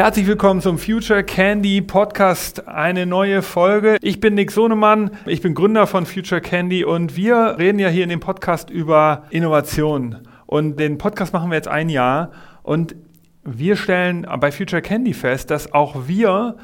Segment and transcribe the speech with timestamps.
[0.00, 3.98] Herzlich willkommen zum Future Candy Podcast, eine neue Folge.
[4.00, 8.04] Ich bin Nick Sonemann, ich bin Gründer von Future Candy und wir reden ja hier
[8.04, 10.26] in dem Podcast über Innovation.
[10.46, 12.30] Und den Podcast machen wir jetzt ein Jahr
[12.62, 12.96] und
[13.44, 16.56] wir stellen bei Future Candy fest, dass auch wir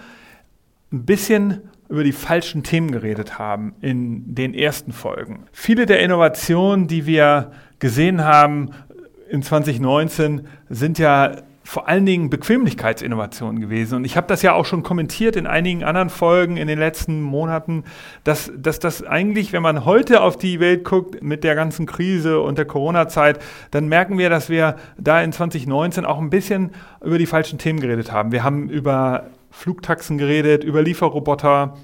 [0.91, 1.60] ein bisschen
[1.91, 5.45] über die falschen Themen geredet haben in den ersten Folgen.
[5.52, 8.71] Viele der Innovationen, die wir gesehen haben
[9.29, 13.97] in 2019, sind ja vor allen Dingen Bequemlichkeitsinnovationen gewesen.
[13.97, 17.20] Und ich habe das ja auch schon kommentiert in einigen anderen Folgen in den letzten
[17.20, 17.83] Monaten,
[18.23, 22.41] dass, dass das eigentlich, wenn man heute auf die Welt guckt mit der ganzen Krise
[22.41, 23.41] und der Corona-Zeit,
[23.73, 26.71] dann merken wir, dass wir da in 2019 auch ein bisschen
[27.05, 28.30] über die falschen Themen geredet haben.
[28.30, 31.74] Wir haben über Flugtaxen geredet, über Lieferroboter,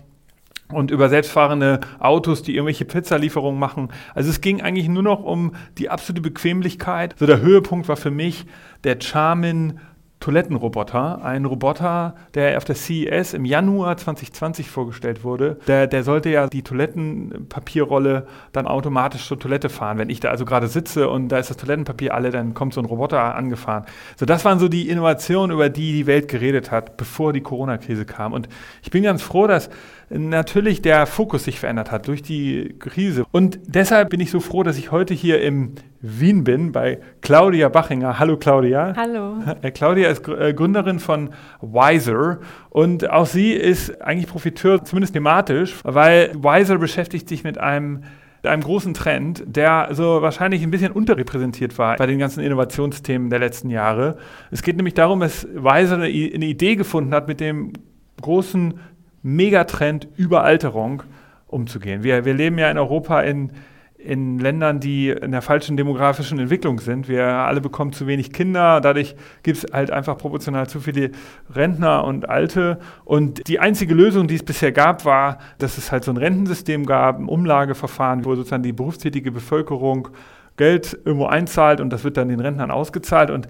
[0.72, 3.88] und über selbstfahrende Autos, die irgendwelche Pizzalieferungen machen.
[4.14, 7.14] Also es ging eigentlich nur noch um die absolute Bequemlichkeit.
[7.18, 8.46] So der Höhepunkt war für mich
[8.84, 9.78] der Charmin
[10.22, 11.22] Toilettenroboter.
[11.24, 15.58] Ein Roboter, der auf der CES im Januar 2020 vorgestellt wurde.
[15.66, 19.98] Der, der sollte ja die Toilettenpapierrolle dann automatisch zur Toilette fahren.
[19.98, 22.80] Wenn ich da also gerade sitze und da ist das Toilettenpapier alle, dann kommt so
[22.80, 23.84] ein Roboter angefahren.
[24.16, 28.04] So, das waren so die Innovationen, über die die Welt geredet hat, bevor die Corona-Krise
[28.04, 28.32] kam.
[28.32, 28.48] Und
[28.82, 29.70] ich bin ganz froh, dass
[30.14, 33.24] natürlich der Fokus sich verändert hat durch die Krise.
[33.32, 37.68] Und deshalb bin ich so froh, dass ich heute hier im Wien bin bei Claudia
[37.68, 38.18] Bachinger.
[38.18, 38.92] Hallo Claudia.
[38.96, 39.36] Hallo.
[39.62, 42.40] Äh, Claudia ist äh, Gründerin von Wiser
[42.70, 48.02] und auch sie ist eigentlich Profiteur, zumindest thematisch, weil Wiser beschäftigt sich mit einem
[48.44, 53.38] einem großen Trend, der so wahrscheinlich ein bisschen unterrepräsentiert war bei den ganzen Innovationsthemen der
[53.38, 54.16] letzten Jahre.
[54.50, 57.72] Es geht nämlich darum, dass Wiser eine Idee gefunden hat, mit dem
[58.20, 58.74] großen
[59.22, 61.02] Megatrend Überalterung
[61.46, 62.02] umzugehen.
[62.02, 63.52] Wir, wir leben ja in Europa in,
[63.98, 67.08] in Ländern, die in der falschen demografischen Entwicklung sind.
[67.08, 71.12] Wir alle bekommen zu wenig Kinder, dadurch gibt es halt einfach proportional zu viele
[71.54, 72.78] Rentner und Alte.
[73.04, 76.86] Und die einzige Lösung, die es bisher gab, war, dass es halt so ein Rentensystem
[76.86, 80.08] gab, ein Umlageverfahren, wo sozusagen die berufstätige Bevölkerung
[80.56, 83.30] Geld irgendwo einzahlt und das wird dann den Rentnern ausgezahlt.
[83.30, 83.48] Und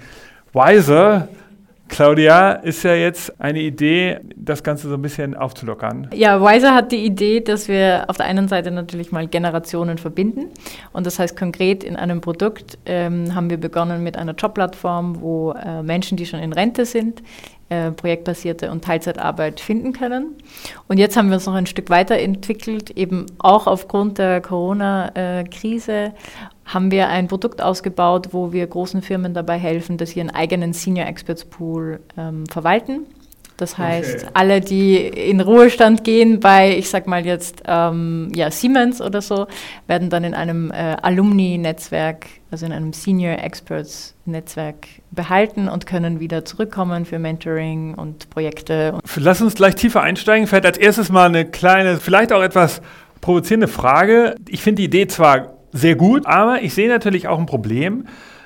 [0.53, 1.29] Wiser
[1.93, 6.09] Claudia, ist ja jetzt eine Idee, das Ganze so ein bisschen aufzulockern.
[6.15, 10.47] Ja, Wiser hat die Idee, dass wir auf der einen Seite natürlich mal Generationen verbinden.
[10.95, 15.53] Und das heißt konkret in einem Produkt ähm, haben wir begonnen mit einer Jobplattform, wo
[15.53, 17.23] äh, Menschen, die schon in Rente sind,
[17.69, 20.37] äh, projektbasierte und Teilzeitarbeit finden können.
[20.89, 26.13] Und jetzt haben wir uns noch ein Stück weiterentwickelt, eben auch aufgrund der Corona-Krise
[26.73, 30.73] haben wir ein Produkt ausgebaut, wo wir großen Firmen dabei helfen, dass sie ihren eigenen
[30.73, 33.07] Senior Experts Pool ähm, verwalten.
[33.59, 34.31] Das heißt, okay.
[34.35, 39.47] alle, die in Ruhestand gehen bei, ich sag mal jetzt, ähm, ja, Siemens oder so,
[39.87, 46.45] werden dann in einem äh, Alumni-Netzwerk, also in einem Senior Experts-Netzwerk behalten und können wieder
[46.45, 48.99] zurückkommen für Mentoring und Projekte.
[49.17, 50.49] Lass uns gleich tiefer einsteigen.
[50.49, 52.83] Vielleicht als erstes mal eine kleine, vielleicht auch etwas
[53.21, 54.35] provozierende Frage.
[54.49, 58.05] Ich finde die Idee zwar sehr gut, aber ich sehe natürlich auch ein Problem.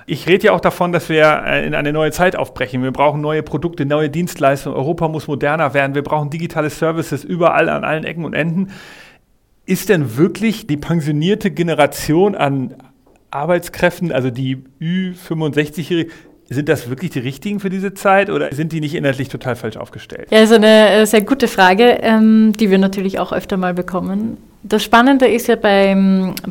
[0.09, 2.83] Ich rede ja auch davon, dass wir äh, in eine neue Zeit aufbrechen.
[2.83, 4.79] Wir brauchen neue Produkte, neue Dienstleistungen.
[4.79, 5.97] Europa muss moderner werden.
[5.97, 8.71] Wir brauchen digitale Services überall an allen Ecken und Enden.
[9.65, 12.75] Ist denn wirklich die pensionierte Generation an
[13.33, 16.13] Arbeitskräften, also die Ü65-Jährigen,
[16.49, 19.77] sind das wirklich die richtigen für diese Zeit oder sind die nicht inhaltlich total falsch
[19.77, 20.29] aufgestellt?
[20.31, 24.37] Ja, also eine äh, sehr gute Frage, ähm, die wir natürlich auch öfter mal bekommen.
[24.69, 25.97] Das Spannende ist ja bei,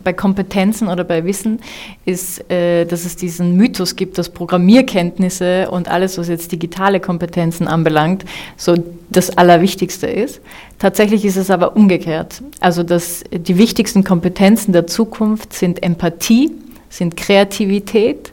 [0.03, 1.59] bei Kompetenzen oder bei Wissen,
[2.05, 7.67] ist, äh, dass es diesen Mythos gibt, dass Programmierkenntnisse und alles, was jetzt digitale Kompetenzen
[7.67, 8.23] anbelangt,
[8.55, 8.75] so
[9.09, 10.39] das Allerwichtigste ist.
[10.79, 12.41] Tatsächlich ist es aber umgekehrt.
[12.61, 16.51] Also dass die wichtigsten Kompetenzen der Zukunft sind Empathie,
[16.89, 18.31] sind Kreativität,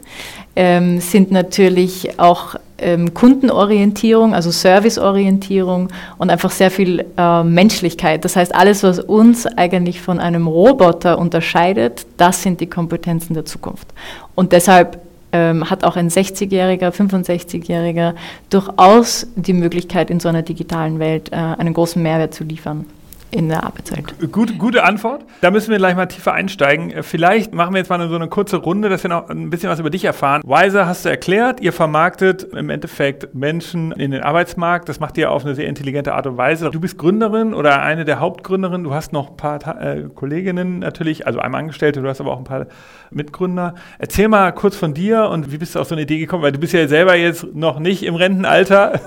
[0.55, 8.25] ähm, sind natürlich auch ähm, Kundenorientierung, also Serviceorientierung und einfach sehr viel äh, Menschlichkeit.
[8.25, 13.45] Das heißt, alles, was uns eigentlich von einem Roboter unterscheidet, das sind die Kompetenzen der
[13.45, 13.87] Zukunft.
[14.35, 14.99] Und deshalb
[15.31, 18.13] ähm, hat auch ein 60-Jähriger, 65-Jähriger
[18.49, 22.85] durchaus die Möglichkeit, in so einer digitalen Welt äh, einen großen Mehrwert zu liefern
[23.33, 24.13] in der Arbeitszeit.
[24.31, 25.25] Gute, gute Antwort.
[25.41, 26.91] Da müssen wir gleich mal tiefer einsteigen.
[26.91, 29.69] Äh, vielleicht machen wir jetzt mal so eine kurze Runde, dass wir noch ein bisschen
[29.69, 30.41] was über dich erfahren.
[30.45, 34.87] Wiser hast du erklärt, ihr vermarktet im Endeffekt Menschen in den Arbeitsmarkt.
[34.87, 36.69] Das macht ihr auf eine sehr intelligente Art und Weise.
[36.69, 38.83] Du bist Gründerin oder eine der Hauptgründerinnen.
[38.83, 42.37] Du hast noch ein paar äh, Kolleginnen natürlich, also einmal Angestellte, du hast aber auch
[42.37, 42.67] ein paar
[43.09, 43.75] Mitgründer.
[43.97, 46.43] Erzähl mal kurz von dir und wie bist du auf so eine Idee gekommen?
[46.43, 48.99] Weil du bist ja selber jetzt noch nicht im Rentenalter,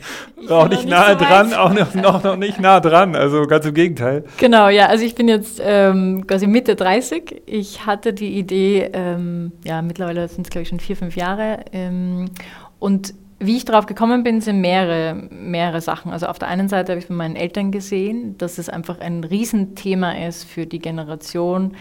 [0.48, 3.16] auch nicht nahe so dran, auch noch, noch, noch nicht nah dran.
[3.16, 4.24] Also ganz im Gegenteil.
[4.38, 4.86] Genau, ja.
[4.86, 7.42] Also ich bin jetzt ähm, quasi Mitte 30.
[7.46, 11.64] Ich hatte die Idee, ähm, ja, mittlerweile sind es, glaube ich, schon vier, fünf Jahre.
[11.72, 12.30] Ähm,
[12.78, 16.12] und wie ich darauf gekommen bin, sind mehrere, mehrere Sachen.
[16.12, 19.24] Also auf der einen Seite habe ich von meinen Eltern gesehen, dass es einfach ein
[19.24, 21.76] Riesenthema ist für die Generation,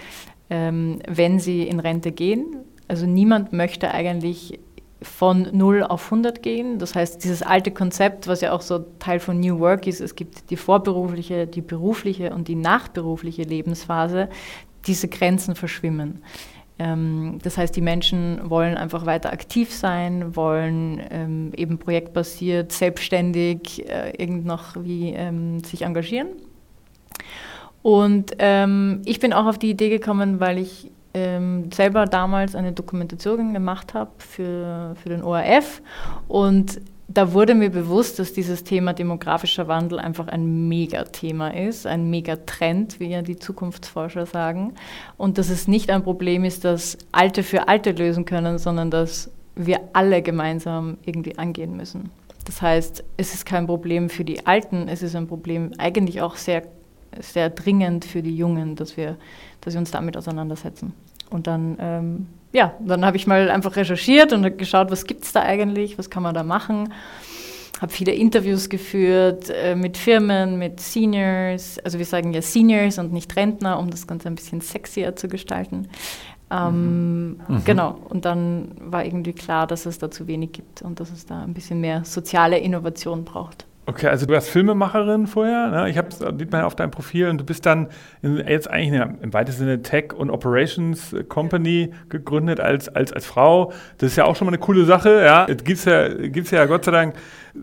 [0.49, 2.57] ähm, wenn sie in Rente gehen.
[2.87, 4.59] Also niemand möchte eigentlich
[5.03, 6.79] von 0 auf 100 gehen.
[6.79, 10.15] Das heißt, dieses alte Konzept, was ja auch so Teil von New Work ist, es
[10.15, 14.29] gibt die vorberufliche, die berufliche und die nachberufliche Lebensphase,
[14.87, 16.23] diese Grenzen verschwimmen.
[16.79, 23.87] Ähm, das heißt, die Menschen wollen einfach weiter aktiv sein, wollen ähm, eben projektbasiert, selbstständig
[23.89, 26.29] äh, irgend noch wie ähm, sich engagieren.
[27.81, 33.53] Und ich bin auch auf die Idee gekommen, weil ich ähm, selber damals eine Dokumentation
[33.53, 35.81] gemacht habe für, für den ORF
[36.27, 42.09] und da wurde mir bewusst, dass dieses Thema demografischer Wandel einfach ein Megathema ist, ein
[42.09, 44.73] Megatrend, wie ja die Zukunftsforscher sagen.
[45.17, 49.29] Und dass es nicht ein Problem ist, das Alte für Alte lösen können, sondern dass
[49.55, 52.09] wir alle gemeinsam irgendwie angehen müssen.
[52.45, 56.35] Das heißt, es ist kein Problem für die Alten, es ist ein Problem eigentlich auch
[56.35, 56.63] sehr,
[57.19, 59.17] sehr dringend für die Jungen, dass wir,
[59.61, 60.93] dass wir uns damit auseinandersetzen.
[61.29, 65.33] Und dann ähm, ja, dann habe ich mal einfach recherchiert und geschaut, was gibt es
[65.33, 66.93] da eigentlich, was kann man da machen.
[67.81, 71.79] Habe viele Interviews geführt äh, mit Firmen, mit Seniors.
[71.79, 75.27] Also wir sagen ja Seniors und nicht Rentner, um das Ganze ein bisschen sexier zu
[75.27, 75.89] gestalten.
[76.51, 77.37] Ähm, mhm.
[77.47, 77.63] mhm.
[77.65, 81.25] Genau, und dann war irgendwie klar, dass es da zu wenig gibt und dass es
[81.25, 83.65] da ein bisschen mehr soziale Innovation braucht.
[83.85, 85.89] Okay, also du warst Filmemacherin vorher, ne?
[85.89, 87.89] ich habe sieht man ja auf deinem Profil und du bist dann
[88.21, 93.25] in, jetzt eigentlich eine, im weitesten Sinne Tech und Operations Company gegründet als, als, als
[93.25, 93.73] Frau.
[93.97, 95.45] Das ist ja auch schon mal eine coole Sache, ja.
[95.49, 97.15] Es gibt ja, gibt's ja Gott sei Dank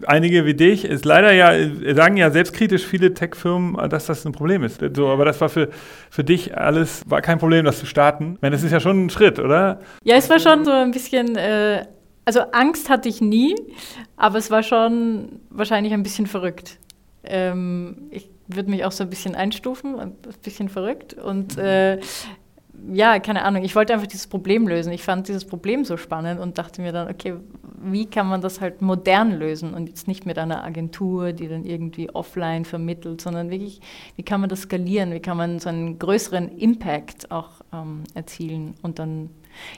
[0.06, 0.84] einige wie dich.
[0.84, 1.54] Ist leider ja,
[1.94, 4.82] sagen ja selbstkritisch viele Tech-Firmen, dass das ein Problem ist.
[4.94, 5.70] So, aber das war für,
[6.10, 8.34] für dich alles, war kein Problem, das zu starten.
[8.34, 9.80] Ich meine, das ist ja schon ein Schritt, oder?
[10.04, 11.36] Ja, es war schon so ein bisschen...
[11.36, 11.86] Äh
[12.24, 13.54] also Angst hatte ich nie,
[14.16, 16.78] aber es war schon wahrscheinlich ein bisschen verrückt.
[17.24, 21.14] Ähm, ich würde mich auch so ein bisschen einstufen, ein bisschen verrückt.
[21.14, 22.00] Und äh,
[22.92, 24.92] ja, keine Ahnung, ich wollte einfach dieses Problem lösen.
[24.92, 27.34] Ich fand dieses Problem so spannend und dachte mir dann, okay,
[27.82, 31.64] wie kann man das halt modern lösen und jetzt nicht mit einer Agentur, die dann
[31.64, 33.80] irgendwie offline vermittelt, sondern wirklich,
[34.16, 38.74] wie kann man das skalieren, wie kann man so einen größeren Impact auch ähm, erzielen
[38.82, 39.30] und dann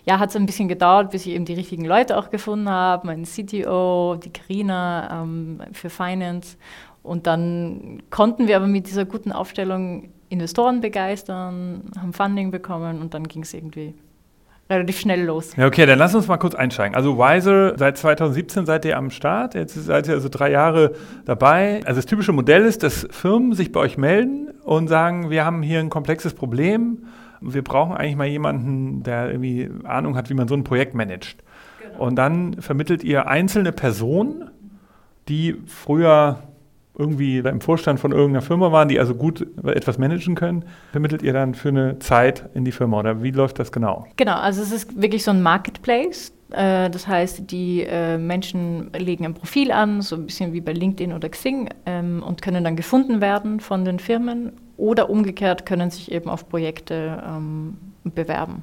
[0.05, 3.07] ja, hat es ein bisschen gedauert, bis ich eben die richtigen Leute auch gefunden habe,
[3.07, 6.57] meinen CTO, die Karina ähm, für Finance.
[7.03, 13.13] Und dann konnten wir aber mit dieser guten Aufstellung Investoren begeistern, haben Funding bekommen und
[13.13, 13.95] dann ging es irgendwie
[14.71, 15.55] relativ schnell los.
[15.57, 16.95] Ja, okay, dann lass uns mal kurz einsteigen.
[16.95, 20.93] Also Wiser, seit 2017 seid ihr am Start, jetzt seid ihr also drei Jahre
[21.25, 21.81] dabei.
[21.85, 25.63] Also das typische Modell ist, dass Firmen sich bei euch melden und sagen, wir haben
[25.63, 27.07] hier ein komplexes Problem
[27.43, 31.43] wir brauchen eigentlich mal jemanden, der irgendwie Ahnung hat, wie man so ein Projekt managt.
[31.83, 32.07] Genau.
[32.07, 34.51] Und dann vermittelt ihr einzelne Personen,
[35.29, 36.39] die früher
[36.99, 41.33] irgendwie im Vorstand von irgendeiner Firma waren, die also gut etwas managen können, vermittelt ihr
[41.33, 44.07] dann für eine Zeit in die Firma oder wie läuft das genau?
[44.17, 46.33] Genau, also es ist wirklich so ein Marketplace.
[46.51, 50.73] Äh, das heißt, die äh, Menschen legen ein Profil an, so ein bisschen wie bei
[50.73, 55.91] LinkedIn oder Xing, ähm, und können dann gefunden werden von den Firmen oder umgekehrt können
[55.91, 58.63] sich eben auf Projekte ähm, bewerben.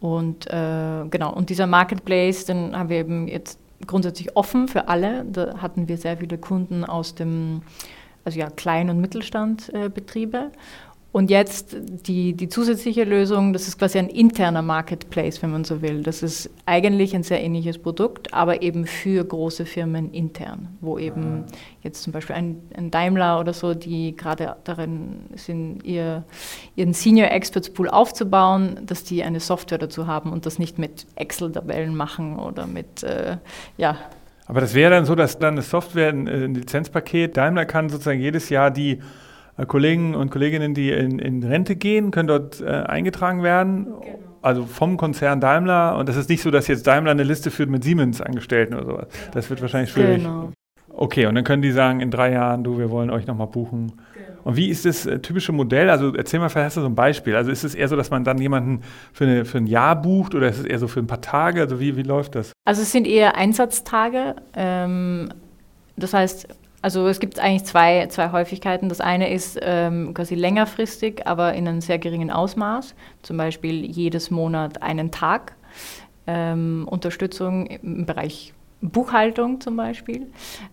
[0.00, 5.24] Und äh, genau, und dieser Marketplace, den haben wir eben jetzt grundsätzlich offen für alle.
[5.24, 7.62] Da hatten wir sehr viele Kunden aus dem
[8.24, 10.36] also ja, Klein- und Mittelstandbetriebe.
[10.36, 10.50] Äh,
[11.10, 11.74] und jetzt
[12.06, 16.02] die, die zusätzliche Lösung, das ist quasi ein interner Marketplace, wenn man so will.
[16.02, 21.44] Das ist eigentlich ein sehr ähnliches Produkt, aber eben für große Firmen intern, wo eben
[21.46, 21.52] ah.
[21.82, 26.24] jetzt zum Beispiel ein, ein Daimler oder so, die gerade darin sind, ihr,
[26.76, 31.06] ihren Senior Experts Pool aufzubauen, dass die eine Software dazu haben und das nicht mit
[31.14, 33.38] Excel-Tabellen machen oder mit, äh,
[33.78, 33.96] ja,
[34.46, 38.48] aber das wäre dann so, dass dann eine Software, ein Lizenzpaket, Daimler kann sozusagen jedes
[38.48, 38.98] Jahr die
[39.66, 43.84] Kollegen und Kolleginnen, die in, in Rente gehen, können dort äh, eingetragen werden.
[43.84, 44.18] Genau.
[44.40, 45.96] Also vom Konzern Daimler.
[45.96, 49.06] Und das ist nicht so, dass jetzt Daimler eine Liste führt mit Siemens-Angestellten oder sowas.
[49.32, 50.22] Das wird wahrscheinlich schwierig.
[50.22, 50.52] Genau.
[50.90, 53.92] Okay, und dann können die sagen, in drei Jahren, du, wir wollen euch nochmal buchen.
[54.14, 54.28] Genau.
[54.44, 55.90] Und wie ist das äh, typische Modell?
[55.90, 57.36] Also erzähl mal, vielleicht hast du so ein Beispiel.
[57.36, 60.34] Also ist es eher so, dass man dann jemanden für, eine, für ein Jahr bucht
[60.34, 61.60] oder ist es eher so für ein paar Tage?
[61.60, 62.52] Also wie, wie läuft das?
[62.64, 64.36] Also es sind eher Einsatztage.
[64.54, 65.28] Ähm,
[65.96, 66.48] das heißt,
[66.80, 68.88] also es gibt eigentlich zwei, zwei Häufigkeiten.
[68.88, 72.94] Das eine ist ähm, quasi längerfristig, aber in einem sehr geringen Ausmaß.
[73.22, 75.54] Zum Beispiel jedes Monat einen Tag.
[76.26, 80.28] Ähm, Unterstützung im Bereich Buchhaltung zum Beispiel.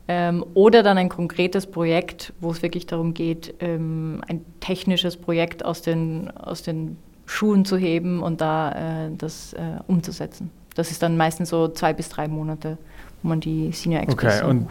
[0.08, 5.66] Ähm, oder dann ein konkretes Projekt, wo es wirklich darum geht, ähm, ein technisches Projekt
[5.66, 10.52] aus den, aus den Schuhen zu heben und da äh, das äh, umzusetzen.
[10.76, 12.78] Das ist dann meistens so zwei bis drei Monate
[13.26, 14.68] wo man die Senior Experts okay, und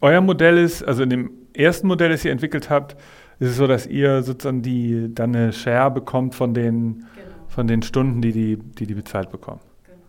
[0.00, 2.96] Euer Modell ist, also in dem ersten Modell, das ihr entwickelt habt,
[3.38, 7.06] ist es so, dass ihr sozusagen die dann eine Share bekommt von den, genau.
[7.48, 9.60] von den Stunden, die die, die, die bezahlt bekommen.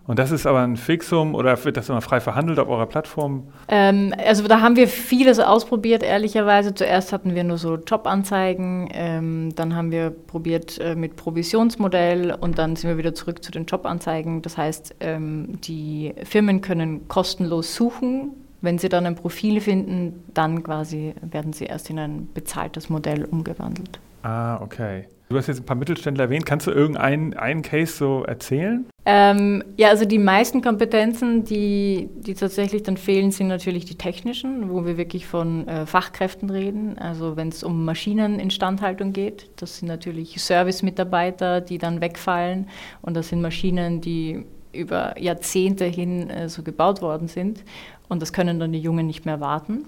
[0.08, 3.44] Und das ist aber ein Fixum oder wird das immer frei verhandelt auf eurer Plattform?
[3.68, 6.74] Ähm, also da haben wir vieles ausprobiert, ehrlicherweise.
[6.74, 12.58] Zuerst hatten wir nur so Jobanzeigen, ähm, dann haben wir probiert äh, mit Provisionsmodell und
[12.58, 14.42] dann sind wir wieder zurück zu den Jobanzeigen.
[14.42, 18.32] Das heißt, ähm, die Firmen können kostenlos suchen.
[18.62, 23.26] Wenn sie dann ein Profil finden, dann quasi werden sie erst in ein bezahltes Modell
[23.26, 24.00] umgewandelt.
[24.24, 25.08] Ah, okay.
[25.30, 26.46] Du hast jetzt ein paar Mittelständler erwähnt.
[26.46, 28.86] Kannst du irgendeinen einen Case so erzählen?
[29.06, 34.70] Ähm, ja, also die meisten Kompetenzen, die, die tatsächlich dann fehlen, sind natürlich die technischen,
[34.70, 36.98] wo wir wirklich von äh, Fachkräften reden.
[36.98, 42.68] Also wenn es um Maschineninstandhaltung geht, das sind natürlich Service-Mitarbeiter, die dann wegfallen.
[43.02, 47.64] Und das sind Maschinen, die über Jahrzehnte hin äh, so gebaut worden sind.
[48.12, 49.86] Und das können dann die Jungen nicht mehr warten.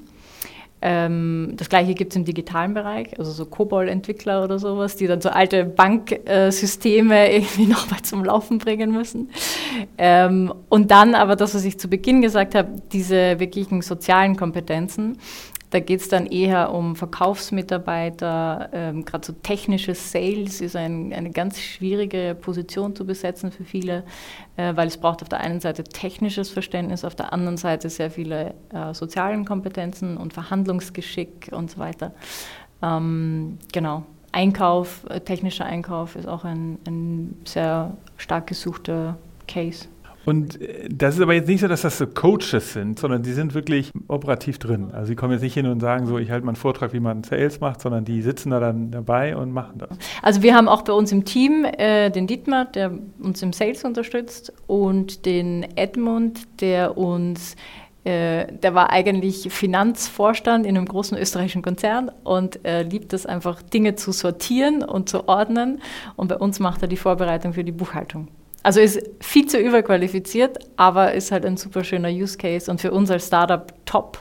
[0.81, 5.19] Ähm, das gleiche gibt es im digitalen Bereich, also so COBOL-Entwickler oder sowas, die dann
[5.19, 9.29] so alte Banksysteme irgendwie nochmal zum Laufen bringen müssen.
[9.97, 15.17] Ähm, und dann aber das, was ich zu Beginn gesagt habe, diese wirklichen sozialen Kompetenzen,
[15.73, 21.31] da geht es dann eher um Verkaufsmitarbeiter, ähm, gerade so technische Sales ist ein, eine
[21.31, 24.03] ganz schwierige Position zu besetzen für viele,
[24.55, 28.11] äh, weil es braucht auf der einen Seite technisches Verständnis, auf der anderen Seite sehr
[28.11, 32.13] viele äh, sozialen Kompetenzen und Verhandlungsgeschick und so weiter.
[32.83, 34.03] Ähm, genau.
[34.31, 39.87] Einkauf, äh, technischer Einkauf ist auch ein, ein sehr stark gesuchter Case.
[40.25, 43.33] Und äh, das ist aber jetzt nicht so, dass das so Coaches sind, sondern die
[43.33, 44.89] sind wirklich operativ drin.
[44.91, 46.99] Also sie kommen jetzt nicht hin und sagen so, ich halte mal einen Vortrag, wie
[46.99, 49.97] man Sales macht, sondern die sitzen da dann dabei und machen das.
[50.21, 53.83] Also wir haben auch bei uns im Team äh, den Dietmar, der uns im Sales
[53.83, 57.55] unterstützt und den Edmund, der uns
[58.05, 63.61] äh, der war eigentlich Finanzvorstand in einem großen österreichischen Konzern und er liebt es einfach,
[63.61, 65.81] Dinge zu sortieren und zu ordnen.
[66.17, 68.27] Und bei uns macht er die Vorbereitung für die Buchhaltung.
[68.63, 72.91] Also ist viel zu überqualifiziert, aber ist halt ein super schöner Use Case und für
[72.91, 74.19] uns als Startup top.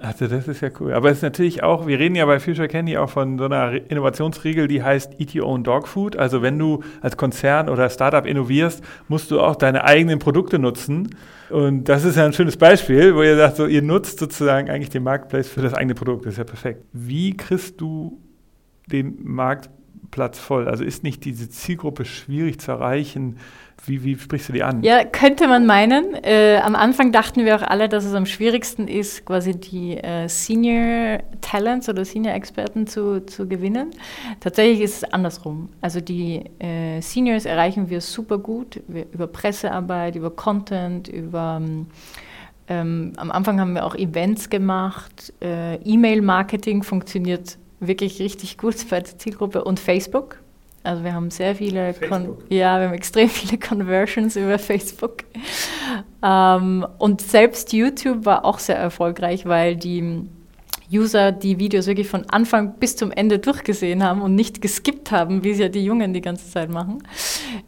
[0.00, 0.92] Also das ist ja cool.
[0.92, 3.72] Aber es ist natürlich auch, wir reden ja bei Future Candy auch von so einer
[3.90, 6.16] Innovationsregel, die heißt Eat Your Own Dog Food.
[6.16, 11.16] Also wenn du als Konzern oder Startup innovierst, musst du auch deine eigenen Produkte nutzen.
[11.50, 14.90] Und das ist ja ein schönes Beispiel, wo ihr sagt, so, ihr nutzt sozusagen eigentlich
[14.90, 16.26] den Marketplace für das eigene Produkt.
[16.26, 16.84] Das ist ja perfekt.
[16.92, 18.20] Wie kriegst du
[18.86, 19.16] den
[20.08, 20.68] Marktplatz voll?
[20.68, 23.38] Also ist nicht diese Zielgruppe schwierig zu erreichen?
[23.86, 24.82] Wie, wie sprichst du die an?
[24.82, 26.14] Ja, könnte man meinen.
[26.24, 30.28] Äh, am Anfang dachten wir auch alle, dass es am schwierigsten ist, quasi die äh,
[30.28, 33.90] Senior Talents oder Senior Experten zu, zu gewinnen.
[34.40, 35.68] Tatsächlich ist es andersrum.
[35.80, 41.62] Also die äh, Seniors erreichen wir super gut wir, über Pressearbeit, über Content, über
[42.70, 45.32] ähm, am Anfang haben wir auch Events gemacht.
[45.40, 50.38] Äh, E-Mail-Marketing funktioniert wirklich richtig gut bei der Zielgruppe und Facebook
[50.88, 51.94] also wir haben sehr viele,
[52.48, 55.24] ja, wir haben extrem viele Conversions über Facebook.
[56.22, 60.22] Ähm, und selbst YouTube war auch sehr erfolgreich, weil die
[60.90, 65.44] User die Videos wirklich von Anfang bis zum Ende durchgesehen haben und nicht geskippt haben,
[65.44, 67.02] wie es ja die Jungen die ganze Zeit machen.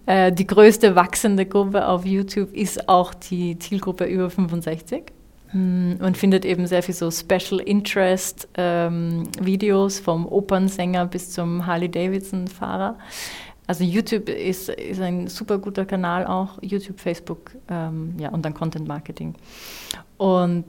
[0.06, 5.12] Äh, die größte wachsende Gruppe auf YouTube ist auch die Zielgruppe über 65.
[5.52, 11.66] Hm, man findet eben sehr viel so Special Interest ähm, Videos vom Opernsänger bis zum
[11.66, 12.98] Harley Davidson Fahrer.
[13.66, 18.52] Also YouTube ist, ist ein super guter Kanal auch, YouTube, Facebook, ähm, ja, und dann
[18.52, 19.34] Content Marketing.
[20.16, 20.66] Und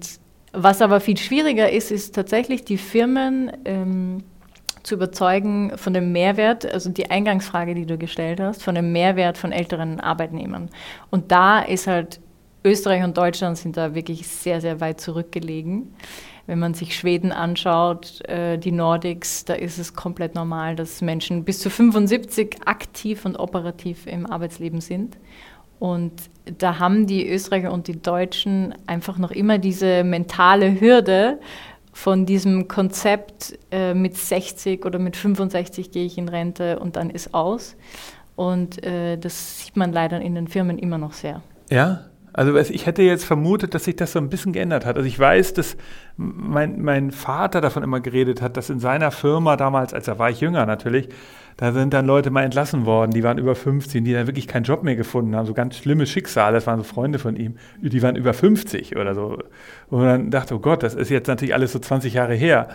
[0.53, 4.23] was aber viel schwieriger ist, ist tatsächlich die Firmen ähm,
[4.83, 9.37] zu überzeugen von dem Mehrwert, also die Eingangsfrage, die du gestellt hast, von dem Mehrwert
[9.37, 10.69] von älteren Arbeitnehmern.
[11.09, 12.19] Und da ist halt
[12.63, 15.93] Österreich und Deutschland sind da wirklich sehr, sehr weit zurückgelegen.
[16.47, 21.43] Wenn man sich Schweden anschaut, äh, die Nordics, da ist es komplett normal, dass Menschen
[21.43, 25.17] bis zu 75 aktiv und operativ im Arbeitsleben sind.
[25.79, 26.11] Und
[26.59, 31.39] da haben die Österreicher und die Deutschen einfach noch immer diese mentale Hürde
[31.93, 37.09] von diesem Konzept, äh, mit 60 oder mit 65 gehe ich in Rente und dann
[37.09, 37.75] ist aus.
[38.35, 41.41] Und äh, das sieht man leider in den Firmen immer noch sehr.
[41.69, 44.95] Ja, also ich hätte jetzt vermutet, dass sich das so ein bisschen geändert hat.
[44.95, 45.75] Also ich weiß, dass
[46.15, 50.29] mein, mein Vater davon immer geredet hat, dass in seiner Firma damals, als er war
[50.29, 51.09] ich jünger natürlich,
[51.57, 54.63] da sind dann Leute mal entlassen worden, die waren über 15, die dann wirklich keinen
[54.63, 58.01] Job mehr gefunden haben, so ganz schlimme Schicksale, das waren so Freunde von ihm, die
[58.01, 59.39] waren über 50 oder so.
[59.89, 62.69] Und dann dachte, oh Gott, das ist jetzt natürlich alles so 20 Jahre her.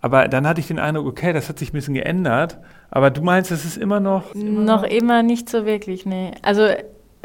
[0.00, 2.58] Aber dann hatte ich den Eindruck, okay, das hat sich ein bisschen geändert.
[2.90, 4.34] Aber du meinst, es ist immer noch.
[4.34, 6.30] Immer noch, noch immer nicht so wirklich, nee.
[6.42, 6.68] Also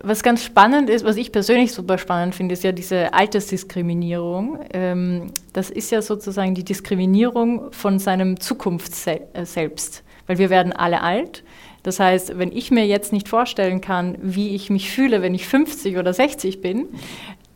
[0.01, 4.59] was ganz spannend ist, was ich persönlich super spannend finde, ist ja diese Altersdiskriminierung.
[4.73, 10.73] Ähm, das ist ja sozusagen die Diskriminierung von seinem Zukunft äh, selbst, weil wir werden
[10.73, 11.43] alle alt.
[11.83, 15.45] Das heißt, wenn ich mir jetzt nicht vorstellen kann, wie ich mich fühle, wenn ich
[15.47, 16.87] 50 oder 60 bin,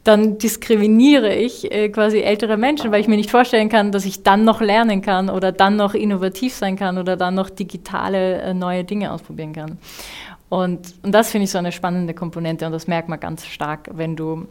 [0.03, 4.23] dann diskriminiere ich äh, quasi ältere Menschen, weil ich mir nicht vorstellen kann, dass ich
[4.23, 8.53] dann noch lernen kann oder dann noch innovativ sein kann oder dann noch digitale äh,
[8.53, 9.77] neue Dinge ausprobieren kann.
[10.49, 13.89] Und, und das finde ich so eine spannende Komponente und das merkt man ganz stark,
[13.93, 14.47] wenn du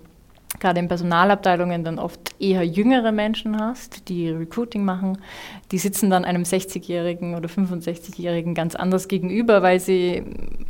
[0.60, 5.18] gerade in Personalabteilungen dann oft eher jüngere Menschen hast, die Recruiting machen,
[5.70, 10.22] die sitzen dann einem 60-Jährigen oder 65-Jährigen ganz anders gegenüber, weil sie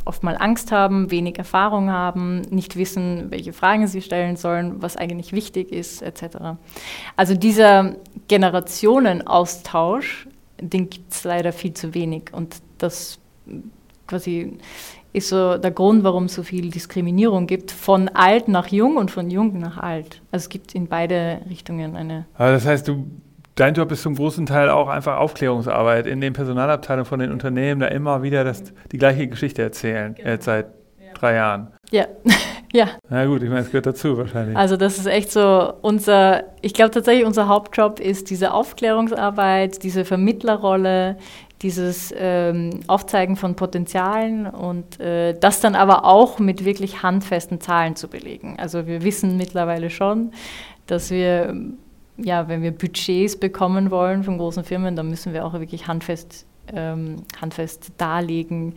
[0.05, 4.97] oft mal Angst haben, wenig Erfahrung haben, nicht wissen, welche Fragen sie stellen sollen, was
[4.97, 6.57] eigentlich wichtig ist, etc.
[7.15, 7.95] Also dieser
[8.27, 10.27] Generationenaustausch,
[10.59, 13.19] den gibt es leider viel zu wenig und das
[14.07, 14.57] quasi
[15.13, 19.11] ist so der Grund, warum es so viel Diskriminierung gibt, von alt nach jung und
[19.11, 20.21] von jung nach alt.
[20.31, 22.25] Also es gibt in beide Richtungen eine.
[22.35, 23.05] Aber das heißt, du,
[23.55, 27.81] dein Job ist zum großen Teil auch einfach Aufklärungsarbeit in den Personalabteilungen von den Unternehmen,
[27.81, 30.29] da immer wieder das, die gleiche Geschichte erzählen, genau.
[30.29, 30.67] äh, seit
[30.99, 31.13] ja.
[31.13, 31.67] drei Jahren.
[31.91, 32.05] Ja.
[32.73, 32.87] ja.
[33.09, 34.55] Na gut, ich meine, es gehört dazu wahrscheinlich.
[34.55, 40.05] Also das ist echt so unser, ich glaube tatsächlich unser Hauptjob ist diese Aufklärungsarbeit, diese
[40.05, 41.17] Vermittlerrolle,
[41.61, 47.95] dieses ähm, Aufzeigen von Potenzialen und äh, das dann aber auch mit wirklich handfesten Zahlen
[47.95, 48.57] zu belegen.
[48.59, 50.31] Also wir wissen mittlerweile schon,
[50.85, 51.55] dass wir,
[52.17, 56.45] ja, wenn wir Budgets bekommen wollen von großen Firmen, dann müssen wir auch wirklich handfest,
[56.73, 58.75] ähm, handfest darlegen,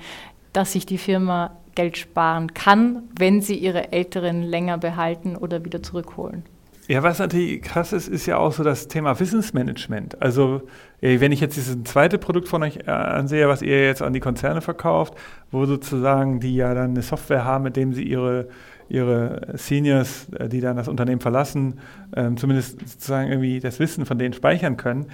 [0.53, 5.83] dass sich die Firma Geld sparen kann, wenn sie ihre Älteren länger behalten oder wieder
[5.83, 6.45] zurückholen.
[6.91, 10.21] Ja, was natürlich krass ist, ist ja auch so das Thema Wissensmanagement.
[10.21, 10.63] Also
[11.01, 14.19] wenn ich jetzt dieses zweite Produkt von euch äh, ansehe, was ihr jetzt an die
[14.19, 15.15] Konzerne verkauft,
[15.53, 18.49] wo sozusagen die ja dann eine Software haben, mit dem sie ihre
[18.89, 21.79] ihre Seniors, äh, die dann das Unternehmen verlassen,
[22.17, 25.07] ähm, zumindest sozusagen irgendwie das Wissen von denen speichern können,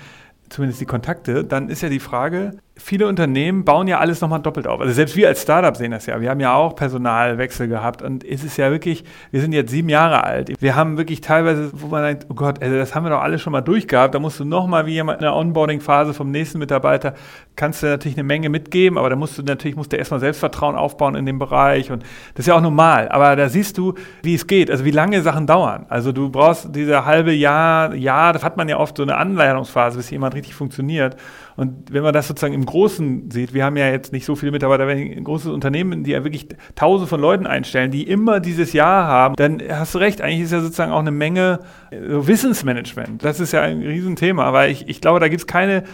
[0.49, 4.67] zumindest die Kontakte, dann ist ja die Frage, viele Unternehmen bauen ja alles nochmal doppelt
[4.67, 4.81] auf.
[4.81, 6.21] Also selbst wir als Startup sehen das ja.
[6.21, 9.89] Wir haben ja auch Personalwechsel gehabt und es ist ja wirklich, wir sind jetzt sieben
[9.89, 10.53] Jahre alt.
[10.61, 13.41] Wir haben wirklich teilweise, wo man denkt, oh Gott, also das haben wir doch alles
[13.41, 14.15] schon mal durchgehabt.
[14.15, 17.15] Da musst du nochmal wie jemand in der Onboarding-Phase vom nächsten Mitarbeiter,
[17.57, 20.77] kannst du natürlich eine Menge mitgeben, aber da musst du natürlich, musst du erstmal Selbstvertrauen
[20.77, 22.03] aufbauen in dem Bereich und
[22.35, 23.09] das ist ja auch normal.
[23.09, 25.87] Aber da siehst du, wie es geht, also wie lange Sachen dauern.
[25.89, 29.97] Also du brauchst diese halbe Jahr, Jahr, das hat man ja oft so eine Anleitungsphase,
[29.97, 31.17] bis jemand richtig funktioniert.
[31.57, 34.53] Und wenn man das sozusagen im Großen sieht, wir haben ja jetzt nicht so viele
[34.53, 38.73] Mitarbeiter, wenn ein großes Unternehmen, die ja wirklich tausende von Leuten einstellen, die immer dieses
[38.73, 43.25] Jahr haben, dann hast du recht, eigentlich ist ja sozusagen auch eine Menge äh, Wissensmanagement.
[43.25, 45.85] Das ist ja ein Riesenthema, aber ich, ich glaube, da gibt es keine,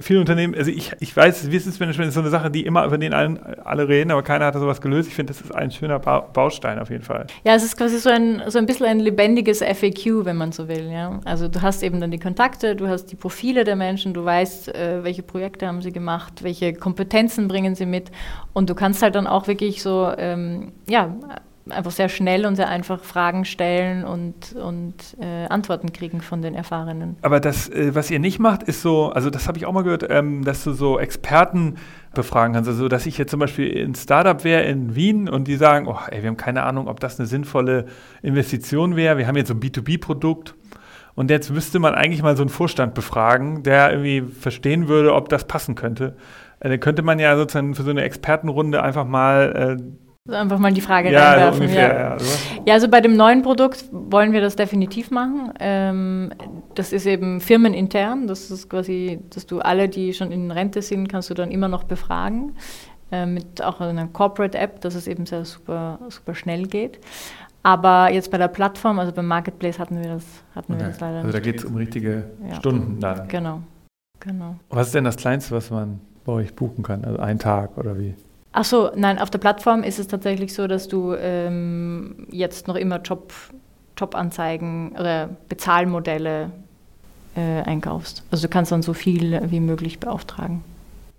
[0.00, 3.14] viele Unternehmen, also ich, ich weiß, Wissensmanagement ist so eine Sache, die immer über den
[3.14, 5.08] allen, alle reden, aber keiner hat da sowas gelöst.
[5.08, 7.26] Ich finde, das ist ein schöner Baustein auf jeden Fall.
[7.44, 10.68] Ja, es ist quasi so ein, so ein bisschen ein lebendiges FAQ, wenn man so
[10.68, 10.90] will.
[10.90, 11.20] Ja?
[11.24, 14.74] Also du hast eben dann die Kontakte, du hast die Profile der Menschen, du weißt,
[14.74, 18.10] äh, welche Projekte haben sie gemacht, welche Kompetenzen bringen sie mit.
[18.52, 21.14] Und du kannst halt dann auch wirklich so, ähm, ja,
[21.70, 26.54] einfach sehr schnell und sehr einfach Fragen stellen und, und äh, Antworten kriegen von den
[26.54, 27.16] Erfahrenen.
[27.22, 29.82] Aber das, äh, was ihr nicht macht, ist so, also das habe ich auch mal
[29.82, 31.76] gehört, ähm, dass du so Experten
[32.14, 32.68] befragen kannst.
[32.68, 35.98] Also, dass ich jetzt zum Beispiel ein Startup wäre in Wien und die sagen, oh,
[36.10, 37.86] ey, wir haben keine Ahnung, ob das eine sinnvolle
[38.22, 39.16] Investition wäre.
[39.18, 40.54] Wir haben jetzt so ein B2B-Produkt
[41.14, 45.28] und jetzt müsste man eigentlich mal so einen Vorstand befragen, der irgendwie verstehen würde, ob
[45.28, 46.16] das passen könnte.
[46.60, 49.78] Äh, dann könnte man ja sozusagen für so eine Expertenrunde einfach mal.
[50.26, 51.56] Äh, einfach mal die Frage ja, reinwerfen.
[51.56, 52.16] So ungefähr, ja.
[52.16, 52.16] Ja,
[52.66, 55.52] ja, also bei dem neuen Produkt wollen wir das definitiv machen.
[55.60, 56.32] Ähm,
[56.74, 58.26] das ist eben firmenintern.
[58.26, 61.68] Das ist quasi, dass du alle, die schon in Rente sind, kannst du dann immer
[61.68, 62.56] noch befragen.
[63.12, 66.98] Äh, mit auch einer Corporate-App, dass es eben sehr super, super schnell geht.
[67.64, 70.24] Aber jetzt bei der Plattform, also beim Marketplace hatten wir das,
[70.54, 70.82] hatten okay.
[70.82, 72.56] wir das leider Also da geht es um richtige ja.
[72.56, 73.26] Stunden dann.
[73.26, 73.62] Genau,
[74.20, 74.56] genau.
[74.68, 77.04] Was ist denn das Kleinste, was man bei euch buchen kann?
[77.06, 78.14] Also ein Tag oder wie?
[78.52, 82.76] Ach so, nein, auf der Plattform ist es tatsächlich so, dass du ähm, jetzt noch
[82.76, 83.32] immer Job,
[83.96, 86.50] Jobanzeigen oder Bezahlmodelle
[87.34, 88.22] äh, einkaufst.
[88.30, 90.62] Also du kannst dann so viel wie möglich beauftragen.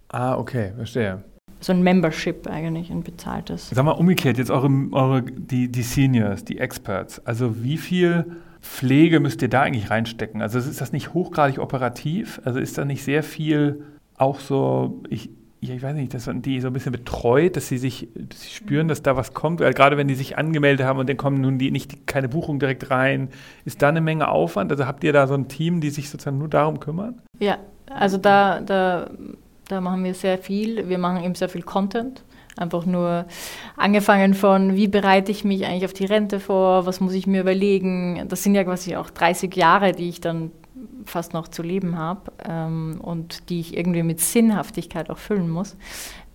[0.10, 1.24] Ah, okay, verstehe
[1.60, 3.70] so ein Membership eigentlich, ein bezahltes.
[3.70, 8.26] Sag mal umgekehrt, jetzt eure, eure, die, die Seniors, die Experts, also wie viel
[8.62, 10.42] Pflege müsst ihr da eigentlich reinstecken?
[10.42, 12.42] Also ist das nicht hochgradig operativ?
[12.44, 13.84] Also ist da nicht sehr viel
[14.18, 15.30] auch so, ich,
[15.62, 18.50] ich weiß nicht, dass man die so ein bisschen betreut, dass sie sich dass sie
[18.50, 21.42] spüren, dass da was kommt, weil gerade wenn die sich angemeldet haben und dann kommen
[21.42, 23.30] nun die nicht keine Buchung direkt rein,
[23.66, 24.72] ist da eine Menge Aufwand?
[24.72, 27.22] Also habt ihr da so ein Team, die sich sozusagen nur darum kümmern?
[27.40, 27.58] Ja,
[27.90, 29.10] also da, da
[29.68, 30.88] da machen wir sehr viel.
[30.90, 32.24] Wir machen eben sehr viel Content.
[32.58, 33.26] Einfach nur
[33.76, 37.42] angefangen von, wie bereite ich mich eigentlich auf die Rente vor, was muss ich mir
[37.42, 38.26] überlegen.
[38.30, 40.52] Das sind ja quasi auch 30 Jahre, die ich dann
[41.06, 45.76] fast noch zu leben habe ähm, und die ich irgendwie mit Sinnhaftigkeit auch füllen muss.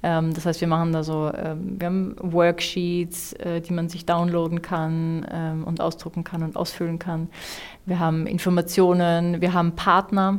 [0.03, 4.07] Ähm, das heißt, wir machen da so, ähm, wir haben Worksheets, äh, die man sich
[4.07, 7.29] downloaden kann ähm, und ausdrucken kann und ausfüllen kann.
[7.87, 10.39] Wir haben Informationen, wir haben Partner,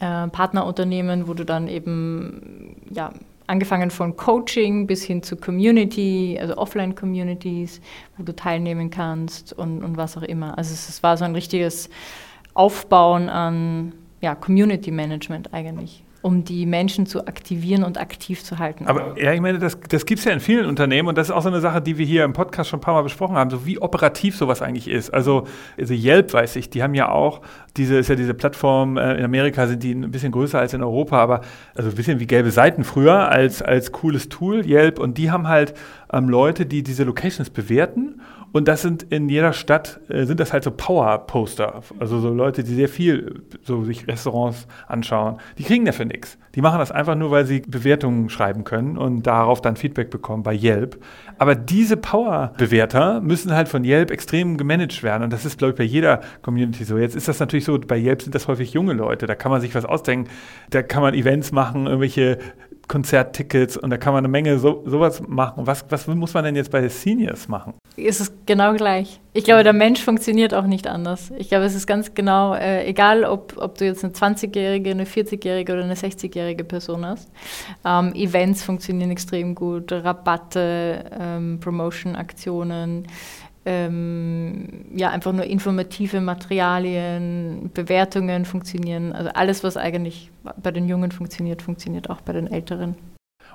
[0.00, 3.12] äh, Partnerunternehmen, wo du dann eben, ja,
[3.46, 7.80] angefangen von Coaching bis hin zu Community, also Offline-Communities,
[8.16, 10.58] wo du teilnehmen kannst und, und was auch immer.
[10.58, 11.88] Also es, es war so ein richtiges
[12.52, 18.86] Aufbauen an ja, Community Management eigentlich um die Menschen zu aktivieren und aktiv zu halten.
[18.86, 21.34] Aber ja, ich meine, das, das gibt es ja in vielen Unternehmen und das ist
[21.34, 23.50] auch so eine Sache, die wir hier im Podcast schon ein paar Mal besprochen haben,
[23.50, 25.10] so wie operativ sowas eigentlich ist.
[25.10, 25.46] Also,
[25.78, 27.40] also Yelp, weiß ich, die haben ja auch,
[27.76, 30.82] diese ist ja diese Plattform, äh, in Amerika sind die ein bisschen größer als in
[30.82, 31.42] Europa, aber
[31.76, 35.46] also ein bisschen wie gelbe Seiten früher als, als cooles Tool, Yelp, und die haben
[35.46, 35.74] halt
[36.12, 38.20] ähm, Leute, die diese Locations bewerten
[38.52, 41.82] und das sind in jeder Stadt, äh, sind das halt so Power-Poster.
[41.98, 45.38] Also so Leute, die sehr viel so sich Restaurants anschauen.
[45.58, 46.38] Die kriegen dafür nichts.
[46.54, 50.42] Die machen das einfach nur, weil sie Bewertungen schreiben können und darauf dann Feedback bekommen
[50.42, 50.98] bei Yelp.
[51.38, 55.22] Aber diese Power-Bewerter müssen halt von Yelp extrem gemanagt werden.
[55.22, 56.98] Und das ist, glaube ich, bei jeder Community so.
[56.98, 59.26] Jetzt ist das natürlich so, bei Yelp sind das häufig junge Leute.
[59.26, 60.30] Da kann man sich was ausdenken.
[60.70, 62.38] Da kann man Events machen, irgendwelche
[62.88, 65.66] Konzerttickets und da kann man eine Menge so, sowas machen.
[65.66, 67.74] Was, was muss man denn jetzt bei Seniors machen?
[67.96, 69.20] Ist es genau gleich.
[69.34, 71.30] Ich glaube, der Mensch funktioniert auch nicht anders.
[71.38, 75.04] Ich glaube, es ist ganz genau, äh, egal ob, ob du jetzt eine 20-jährige, eine
[75.04, 77.30] 40-jährige oder eine 60-jährige Person hast.
[77.84, 83.06] Ähm, Events funktionieren extrem gut, Rabatte, ähm, Promotion-Aktionen
[83.68, 89.12] ähm, ja, einfach nur informative Materialien, Bewertungen funktionieren.
[89.12, 90.30] Also alles, was eigentlich
[90.62, 92.96] bei den Jungen funktioniert, funktioniert auch bei den Älteren.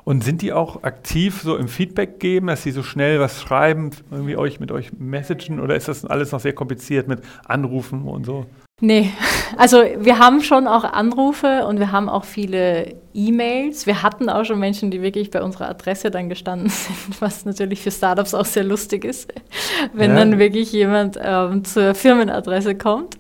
[0.04, 3.90] Und sind die auch aktiv so im Feedback geben, dass sie so schnell was schreiben,
[4.12, 8.26] irgendwie euch mit euch messagen oder ist das alles noch sehr kompliziert mit Anrufen und
[8.26, 8.46] so?
[8.82, 9.12] Nee,
[9.58, 13.86] also wir haben schon auch Anrufe und wir haben auch viele E-Mails.
[13.86, 17.82] Wir hatten auch schon Menschen, die wirklich bei unserer Adresse dann gestanden sind, was natürlich
[17.82, 19.34] für Startups auch sehr lustig ist,
[19.94, 20.18] wenn ja.
[20.18, 23.18] dann wirklich jemand ähm, zur Firmenadresse kommt.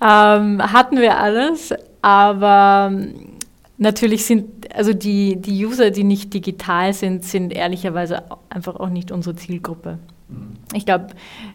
[0.00, 2.92] ähm, hatten wir alles, aber
[3.76, 9.10] natürlich sind, also die, die User, die nicht digital sind, sind ehrlicherweise einfach auch nicht
[9.10, 9.98] unsere Zielgruppe.
[10.28, 10.54] Mhm.
[10.74, 11.08] Ich glaube,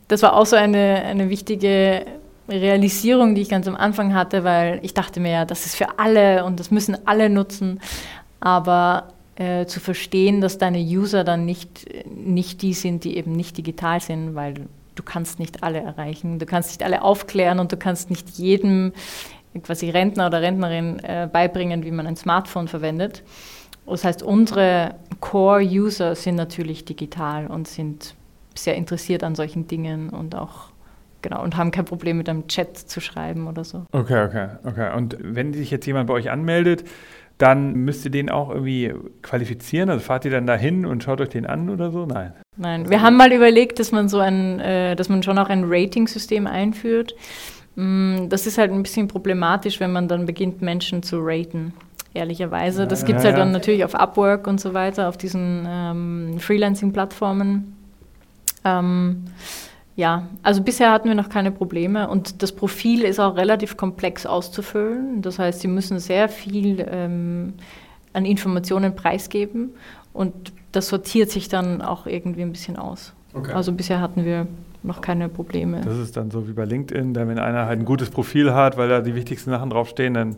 [0.07, 2.05] das war auch so eine, eine wichtige
[2.49, 5.99] Realisierung, die ich ganz am Anfang hatte, weil ich dachte mir ja, das ist für
[5.99, 7.79] alle und das müssen alle nutzen.
[8.39, 13.57] Aber äh, zu verstehen, dass deine User dann nicht, nicht die sind, die eben nicht
[13.57, 17.77] digital sind, weil du kannst nicht alle erreichen, du kannst nicht alle aufklären und du
[17.77, 18.93] kannst nicht jedem
[19.63, 23.23] quasi Rentner oder Rentnerin äh, beibringen, wie man ein Smartphone verwendet.
[23.85, 28.13] Das heißt, unsere Core-User sind natürlich digital und sind
[28.55, 30.68] sehr interessiert an solchen Dingen und auch
[31.21, 33.85] Genau, und haben kein Problem mit einem Chat zu schreiben oder so.
[33.91, 34.95] Okay, okay, okay.
[34.95, 36.85] Und wenn sich jetzt jemand bei euch anmeldet,
[37.39, 39.89] dann müsst ihr den auch irgendwie qualifizieren?
[39.89, 42.05] Also fahrt ihr dann dahin und schaut euch den an oder so?
[42.05, 42.33] Nein.
[42.57, 45.63] Nein, wir haben mal überlegt, dass man so ein, äh, dass man schon auch ein
[45.65, 47.15] Rating-System einführt.
[47.75, 51.73] Mm, das ist halt ein bisschen problematisch, wenn man dann beginnt, Menschen zu raten.
[52.13, 52.87] Ehrlicherweise.
[52.87, 57.77] Das gibt es halt dann natürlich auf Upwork und so weiter, auf diesen ähm, Freelancing-Plattformen.
[58.65, 59.25] Ähm,
[59.99, 64.25] ja, also bisher hatten wir noch keine Probleme und das Profil ist auch relativ komplex
[64.25, 65.21] auszufüllen.
[65.21, 67.55] Das heißt, Sie müssen sehr viel ähm,
[68.13, 69.71] an Informationen preisgeben
[70.13, 73.11] und das sortiert sich dann auch irgendwie ein bisschen aus.
[73.33, 73.51] Okay.
[73.51, 74.47] Also bisher hatten wir
[74.83, 75.81] noch keine Probleme.
[75.81, 78.87] Das ist dann so wie bei LinkedIn, wenn einer halt ein gutes Profil hat, weil
[78.87, 80.37] da die wichtigsten Sachen draufstehen, dann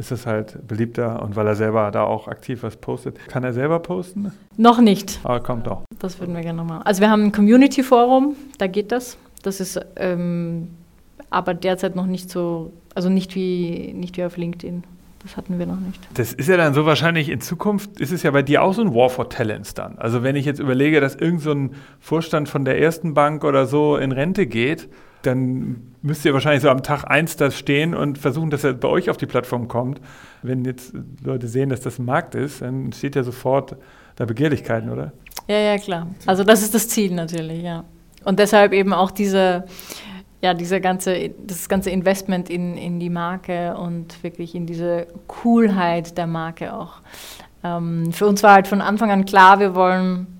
[0.00, 3.18] ist es halt beliebter und weil er selber da auch aktiv was postet.
[3.28, 4.32] Kann er selber posten?
[4.56, 5.20] Noch nicht.
[5.22, 5.82] Aber kommt auch.
[5.98, 6.82] Das würden wir gerne machen.
[6.84, 9.18] Also wir haben ein Community-Forum, da geht das.
[9.42, 10.68] Das ist ähm,
[11.28, 14.84] aber derzeit noch nicht so, also nicht wie, nicht wie auf LinkedIn.
[15.22, 16.00] Das hatten wir noch nicht.
[16.14, 18.80] Das ist ja dann so wahrscheinlich in Zukunft, ist es ja bei dir auch so
[18.80, 19.98] ein War for Talents dann.
[19.98, 23.98] Also wenn ich jetzt überlege, dass irgendein so Vorstand von der ersten Bank oder so
[23.98, 24.88] in Rente geht,
[25.22, 28.88] dann müsst ihr wahrscheinlich so am Tag eins da stehen und versuchen, dass er bei
[28.88, 30.00] euch auf die Plattform kommt.
[30.42, 33.76] Wenn jetzt Leute sehen, dass das ein Markt ist, dann steht ja sofort
[34.16, 35.12] da Begehrlichkeiten, oder?
[35.46, 36.06] Ja, ja, klar.
[36.26, 37.84] Also das ist das Ziel natürlich, ja.
[38.24, 39.64] Und deshalb eben auch diese,
[40.42, 46.16] ja, diese ganze, das ganze Investment in, in die Marke und wirklich in diese Coolheit
[46.16, 47.00] der Marke auch.
[47.62, 50.39] Ähm, für uns war halt von Anfang an klar, wir wollen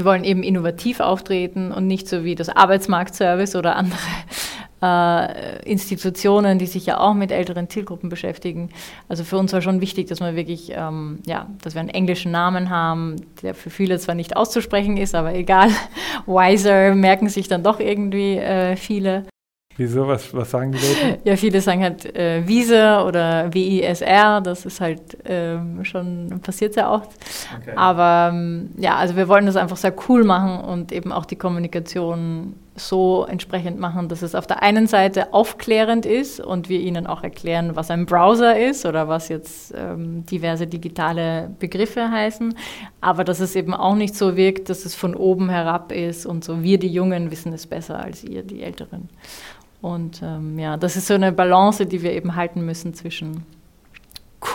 [0.00, 3.98] wir wollen eben innovativ auftreten und nicht so wie das Arbeitsmarktservice oder andere
[4.82, 8.70] äh, Institutionen, die sich ja auch mit älteren Zielgruppen beschäftigen.
[9.10, 12.32] Also für uns war schon wichtig, dass wir wirklich, ähm, ja, dass wir einen englischen
[12.32, 15.68] Namen haben, der für viele zwar nicht auszusprechen ist, aber egal.
[16.26, 19.24] Wiser merken sich dann doch irgendwie äh, viele.
[19.80, 20.06] Wieso?
[20.06, 21.20] Was, was sagen die Leute?
[21.24, 26.90] Ja, viele sagen halt äh, Wiese oder WISR, das ist halt ähm, schon, passiert sehr
[26.90, 27.10] oft.
[27.62, 27.72] Okay.
[27.76, 31.36] Aber ähm, ja, also wir wollen das einfach sehr cool machen und eben auch die
[31.36, 37.06] Kommunikation so entsprechend machen, dass es auf der einen Seite aufklärend ist und wir ihnen
[37.06, 42.54] auch erklären, was ein Browser ist oder was jetzt ähm, diverse digitale Begriffe heißen,
[43.00, 46.44] aber dass es eben auch nicht so wirkt, dass es von oben herab ist und
[46.44, 49.08] so wir die Jungen wissen es besser als ihr die Älteren.
[49.82, 53.44] Und ähm, ja, das ist so eine Balance, die wir eben halten müssen zwischen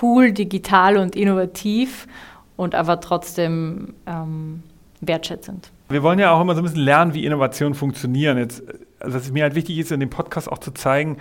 [0.02, 2.08] cool, digital und innovativ
[2.56, 4.64] und aber trotzdem ähm,
[5.02, 5.72] wertschätzend.
[5.90, 8.38] Wir wollen ja auch immer so ein bisschen lernen, wie Innovationen funktionieren.
[8.38, 8.64] Jetzt,
[9.00, 11.18] also was mir halt wichtig ist, in dem Podcast auch zu zeigen,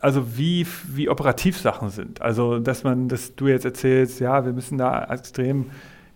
[0.00, 2.20] also wie, wie operativ Sachen sind.
[2.22, 5.66] Also, dass man, dass du jetzt erzählst, ja, wir müssen da extrem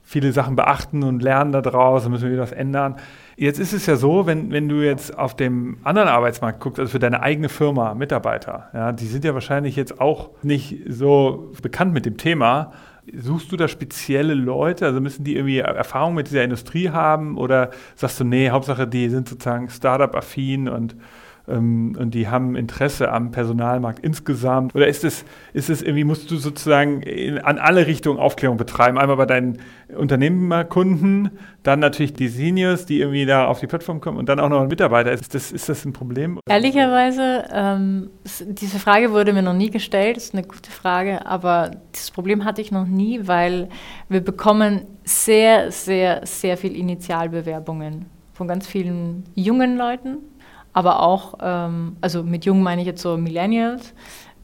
[0.03, 2.97] viele Sachen beachten und lernen daraus, dann müssen wir wieder was ändern.
[3.43, 6.93] Jetzt ist es ja so, wenn, wenn du jetzt auf dem anderen Arbeitsmarkt guckst, also
[6.93, 11.93] für deine eigene Firma, Mitarbeiter, ja, die sind ja wahrscheinlich jetzt auch nicht so bekannt
[11.93, 12.71] mit dem Thema.
[13.13, 14.87] Suchst du da spezielle Leute?
[14.87, 17.37] Also müssen die irgendwie Erfahrung mit dieser Industrie haben?
[17.37, 20.95] Oder sagst du, nee, Hauptsache die sind sozusagen Startup-affin und
[21.49, 24.75] ähm, und die haben Interesse am Personalmarkt insgesamt?
[24.75, 28.99] Oder ist es, ist es irgendwie, musst du sozusagen in, an alle Richtungen Aufklärung betreiben?
[28.99, 29.59] Einmal bei deinen
[29.97, 31.31] Unternehmerkunden,
[31.63, 34.67] dann natürlich die Seniors, die irgendwie da auf die Plattform kommen und dann auch noch
[34.67, 35.13] Mitarbeiter.
[35.13, 36.39] Ist das, ist das ein Problem?
[36.49, 38.11] Ehrlicherweise, ähm,
[38.47, 42.45] diese Frage wurde mir noch nie gestellt, das ist eine gute Frage, aber dieses Problem
[42.45, 43.69] hatte ich noch nie, weil
[44.09, 50.19] wir bekommen sehr, sehr, sehr viel Initialbewerbungen von ganz vielen jungen Leuten,
[50.73, 53.95] aber auch, ähm, also mit jung meine ich jetzt so Millennials,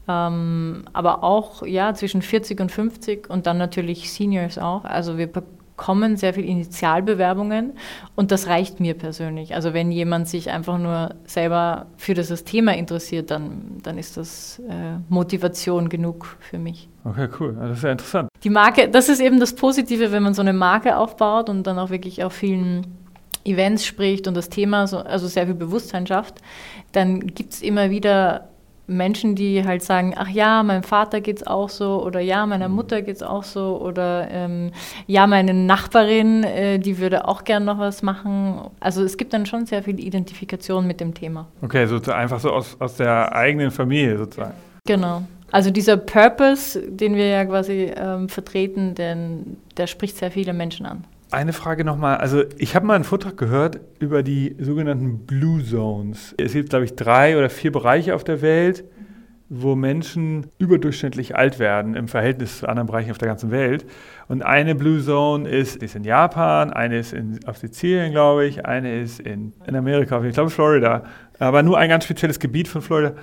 [0.07, 4.83] ähm, aber auch ja zwischen 40 und 50 und dann natürlich Seniors auch.
[4.83, 7.73] Also wir bekommen sehr viel Initialbewerbungen
[8.15, 9.55] und das reicht mir persönlich.
[9.55, 14.59] Also wenn jemand sich einfach nur selber für das Thema interessiert, dann, dann ist das
[14.67, 16.89] äh, Motivation genug für mich.
[17.05, 17.55] Okay, cool.
[17.59, 18.29] Das ist ja interessant.
[18.43, 21.79] Die Marke, das ist eben das Positive, wenn man so eine Marke aufbaut und dann
[21.79, 22.98] auch wirklich auf vielen
[23.45, 26.35] Events spricht und das Thema, so, also sehr viel Bewusstsein schafft,
[26.91, 28.49] dann gibt es immer wieder
[28.89, 32.67] Menschen, die halt sagen, ach ja, meinem Vater geht es auch so oder ja, meiner
[32.67, 32.75] mhm.
[32.75, 34.71] Mutter geht es auch so oder ähm,
[35.05, 38.61] ja, meine Nachbarin, äh, die würde auch gern noch was machen.
[38.79, 41.47] Also es gibt dann schon sehr viel Identifikation mit dem Thema.
[41.61, 44.55] Okay, so einfach so aus, aus der eigenen Familie sozusagen.
[44.85, 45.21] Genau.
[45.51, 50.85] Also dieser Purpose, den wir ja quasi ähm, vertreten, den, der spricht sehr viele Menschen
[50.85, 51.03] an.
[51.31, 52.17] Eine Frage nochmal.
[52.17, 56.33] Also, ich habe mal einen Vortrag gehört über die sogenannten Blue Zones.
[56.39, 58.83] Es gibt, glaube ich, drei oder vier Bereiche auf der Welt,
[59.47, 63.85] wo Menschen überdurchschnittlich alt werden im Verhältnis zu anderen Bereichen auf der ganzen Welt.
[64.27, 68.65] Und eine Blue Zone ist, ist in Japan, eine ist in, auf Sizilien, glaube ich,
[68.65, 71.03] eine ist in, in Amerika, ich glaube Florida.
[71.37, 73.13] Aber nur ein ganz spezielles Gebiet von Florida.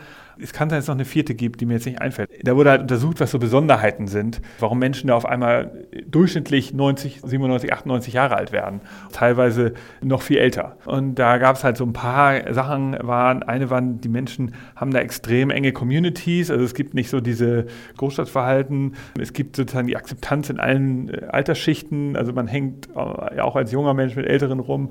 [0.41, 2.31] Es kann sein, dass es noch eine vierte gibt, die mir jetzt nicht einfällt.
[2.43, 7.21] Da wurde halt untersucht, was so Besonderheiten sind, warum Menschen da auf einmal durchschnittlich 90,
[7.25, 8.81] 97, 98 Jahre alt werden.
[9.13, 10.77] Teilweise noch viel älter.
[10.85, 14.91] Und da gab es halt so ein paar Sachen, waren, eine waren, die Menschen haben
[14.91, 19.97] da extrem enge Communities, also es gibt nicht so diese Großstadtverhalten, es gibt sozusagen die
[19.97, 24.61] Akzeptanz in allen äh, Altersschichten, also man hängt ja auch als junger Mensch mit Älteren
[24.61, 24.91] rum.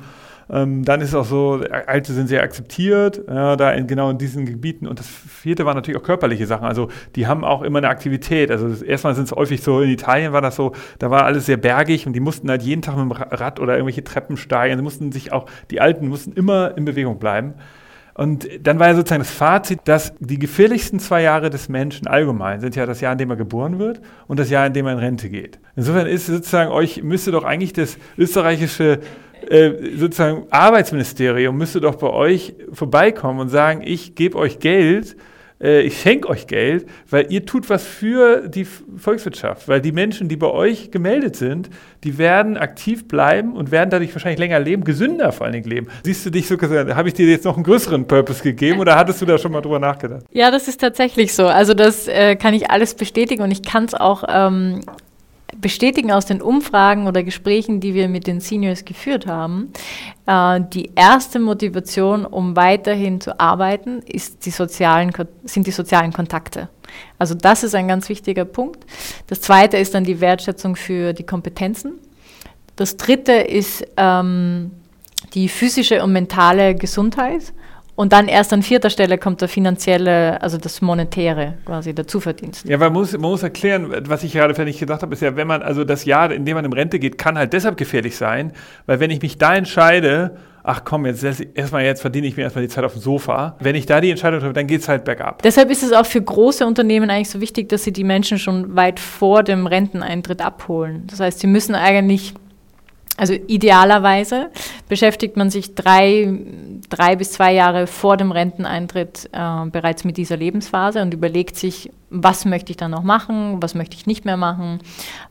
[0.50, 4.18] Ähm, dann ist es auch so, Alte sind sehr akzeptiert, ja, da in, genau in
[4.18, 4.88] diesen Gebieten.
[4.88, 6.66] Und das vierte waren natürlich auch körperliche Sachen.
[6.66, 8.52] Also die haben auch immer eine Aktivität.
[8.52, 11.58] Also erstmal sind es häufig so, in Italien war das so, da war alles sehr
[11.58, 14.78] bergig und die mussten halt jeden Tag mit dem Rad oder irgendwelche Treppen steigen.
[14.78, 17.56] Sie mussten sich auch, die Alten mussten immer in Bewegung bleiben.
[18.18, 22.62] Und dann war ja sozusagen das Fazit, dass die gefährlichsten zwei Jahre des Menschen allgemein
[22.62, 24.94] sind ja das Jahr, in dem er geboren wird und das Jahr, in dem er
[24.94, 25.60] in Rente geht.
[25.76, 29.02] Insofern ist sozusagen euch, müsste doch eigentlich das österreichische
[29.50, 35.16] äh, sozusagen Arbeitsministerium müsste doch bei euch vorbeikommen und sagen, ich gebe euch Geld,
[35.62, 39.68] äh, ich schenke euch Geld, weil ihr tut was für die Volkswirtschaft.
[39.68, 41.70] Weil die Menschen, die bei euch gemeldet sind,
[42.04, 45.88] die werden aktiv bleiben und werden dadurch wahrscheinlich länger leben, gesünder vor allen Dingen leben.
[46.04, 48.96] Siehst du dich so gesagt, habe ich dir jetzt noch einen größeren Purpose gegeben oder
[48.96, 50.24] hattest du da schon mal drüber nachgedacht?
[50.32, 51.46] Ja, das ist tatsächlich so.
[51.48, 54.82] Also das äh, kann ich alles bestätigen und ich kann es auch ähm,
[55.62, 59.72] bestätigen aus den Umfragen oder Gesprächen, die wir mit den Seniors geführt haben,
[60.26, 65.12] äh, die erste Motivation, um weiterhin zu arbeiten, ist die sozialen,
[65.44, 66.70] sind die sozialen Kontakte.
[67.18, 68.86] Also das ist ein ganz wichtiger Punkt.
[69.28, 72.00] Das zweite ist dann die Wertschätzung für die Kompetenzen.
[72.76, 74.72] Das dritte ist ähm,
[75.34, 77.54] die physische und mentale Gesundheit.
[77.96, 82.68] Und dann erst an vierter Stelle kommt der finanzielle, also das monetäre, quasi der Zuverdienst.
[82.68, 85.48] Ja, man muss, man muss erklären, was ich gerade fertig gedacht habe, ist ja, wenn
[85.48, 88.52] man, also das Jahr, in dem man in Rente geht, kann halt deshalb gefährlich sein,
[88.86, 92.64] weil wenn ich mich da entscheide, ach komm, jetzt erstmal jetzt verdiene ich mir erstmal
[92.64, 93.56] die Zeit auf dem Sofa.
[93.60, 95.42] Wenn ich da die Entscheidung treffe, dann geht es halt bergab.
[95.44, 98.76] Deshalb ist es auch für große Unternehmen eigentlich so wichtig, dass sie die Menschen schon
[98.76, 101.04] weit vor dem Renteneintritt abholen.
[101.08, 102.34] Das heißt, sie müssen eigentlich
[103.18, 104.50] also idealerweise
[104.90, 106.38] beschäftigt man sich drei,
[106.90, 111.92] drei bis zwei Jahre vor dem Renteneintritt äh, bereits mit dieser Lebensphase und überlegt sich,
[112.10, 114.80] was möchte ich dann noch machen, was möchte ich nicht mehr machen,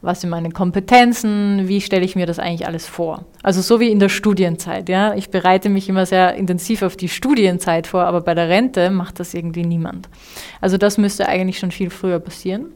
[0.01, 3.27] was sind meine Kompetenzen, wie stelle ich mir das eigentlich alles vor.
[3.42, 4.88] Also so wie in der Studienzeit.
[4.88, 5.14] Ja?
[5.14, 9.20] Ich bereite mich immer sehr intensiv auf die Studienzeit vor, aber bei der Rente macht
[9.20, 10.09] das irgendwie niemand.
[10.62, 12.66] Also das müsste eigentlich schon viel früher passieren.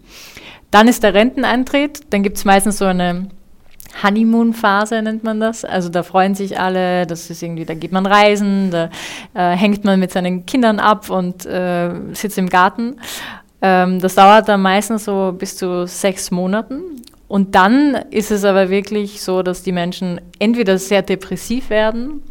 [0.71, 3.29] Dann ist der Renteneintritt, dann gibt es meistens so eine
[4.03, 5.65] Honeymoon-Phase nennt man das.
[5.65, 8.91] Also da freuen sich alle, das ist irgendwie, da geht man reisen, da
[9.35, 12.97] äh, hängt man mit seinen Kindern ab und äh, sitzt im Garten.
[13.61, 16.81] Ähm, das dauert dann meistens so bis zu sechs Monaten.
[17.27, 22.23] Und dann ist es aber wirklich so, dass die Menschen entweder sehr depressiv werden,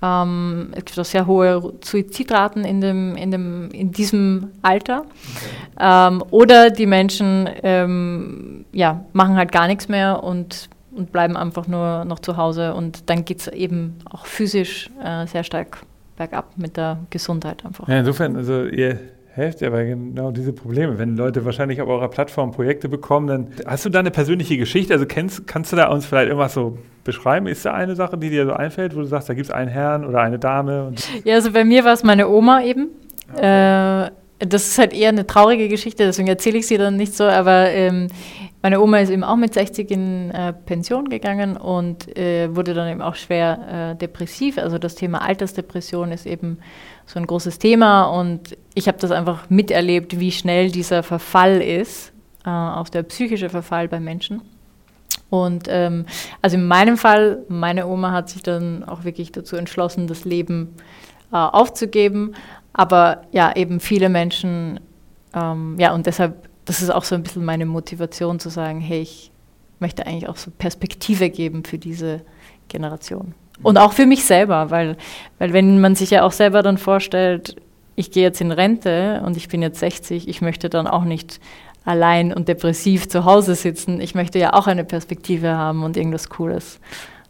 [0.00, 5.00] ähm, es gibt auch sehr hohe Suizidraten in, dem, in, dem, in diesem Alter.
[5.00, 5.48] Okay.
[5.80, 11.68] Ähm, oder die Menschen ähm, ja, machen halt gar nichts mehr und und bleiben einfach
[11.68, 12.74] nur noch zu Hause.
[12.74, 15.78] Und dann geht es eben auch physisch äh, sehr stark
[16.16, 17.88] bergab mit der Gesundheit einfach.
[17.88, 18.98] Ja, insofern, also ihr
[19.32, 20.98] helft ja bei genau diese Probleme.
[20.98, 24.92] Wenn Leute wahrscheinlich auf eurer Plattform Projekte bekommen, dann hast du da eine persönliche Geschichte?
[24.92, 27.46] Also kennst, kannst du da uns vielleicht irgendwas so beschreiben?
[27.46, 29.70] Ist da eine Sache, die dir so einfällt, wo du sagst, da gibt es einen
[29.70, 30.92] Herrn oder eine Dame?
[31.24, 32.88] ja, also bei mir war es meine Oma eben.
[33.32, 34.06] Okay.
[34.06, 37.24] Äh, das ist halt eher eine traurige Geschichte, deswegen erzähle ich sie dann nicht so,
[37.24, 38.08] aber ähm,
[38.62, 42.88] meine Oma ist eben auch mit 60 in äh, Pension gegangen und äh, wurde dann
[42.88, 44.58] eben auch schwer äh, depressiv.
[44.58, 46.58] Also das Thema Altersdepression ist eben
[47.06, 52.12] so ein großes Thema und ich habe das einfach miterlebt, wie schnell dieser Verfall ist,
[52.44, 54.42] äh, auch der psychische Verfall bei Menschen.
[55.30, 56.06] Und ähm,
[56.42, 60.74] also in meinem Fall, meine Oma hat sich dann auch wirklich dazu entschlossen, das Leben
[61.32, 62.34] äh, aufzugeben.
[62.72, 64.80] Aber ja, eben viele Menschen,
[65.34, 69.00] ähm, ja, und deshalb, das ist auch so ein bisschen meine Motivation zu sagen, hey,
[69.00, 69.30] ich
[69.80, 72.22] möchte eigentlich auch so Perspektive geben für diese
[72.68, 73.34] Generation.
[73.62, 74.96] Und auch für mich selber, weil,
[75.38, 77.56] weil wenn man sich ja auch selber dann vorstellt,
[77.96, 81.40] ich gehe jetzt in Rente und ich bin jetzt 60, ich möchte dann auch nicht
[81.84, 84.00] allein und depressiv zu Hause sitzen.
[84.00, 86.78] Ich möchte ja auch eine Perspektive haben und irgendwas Cooles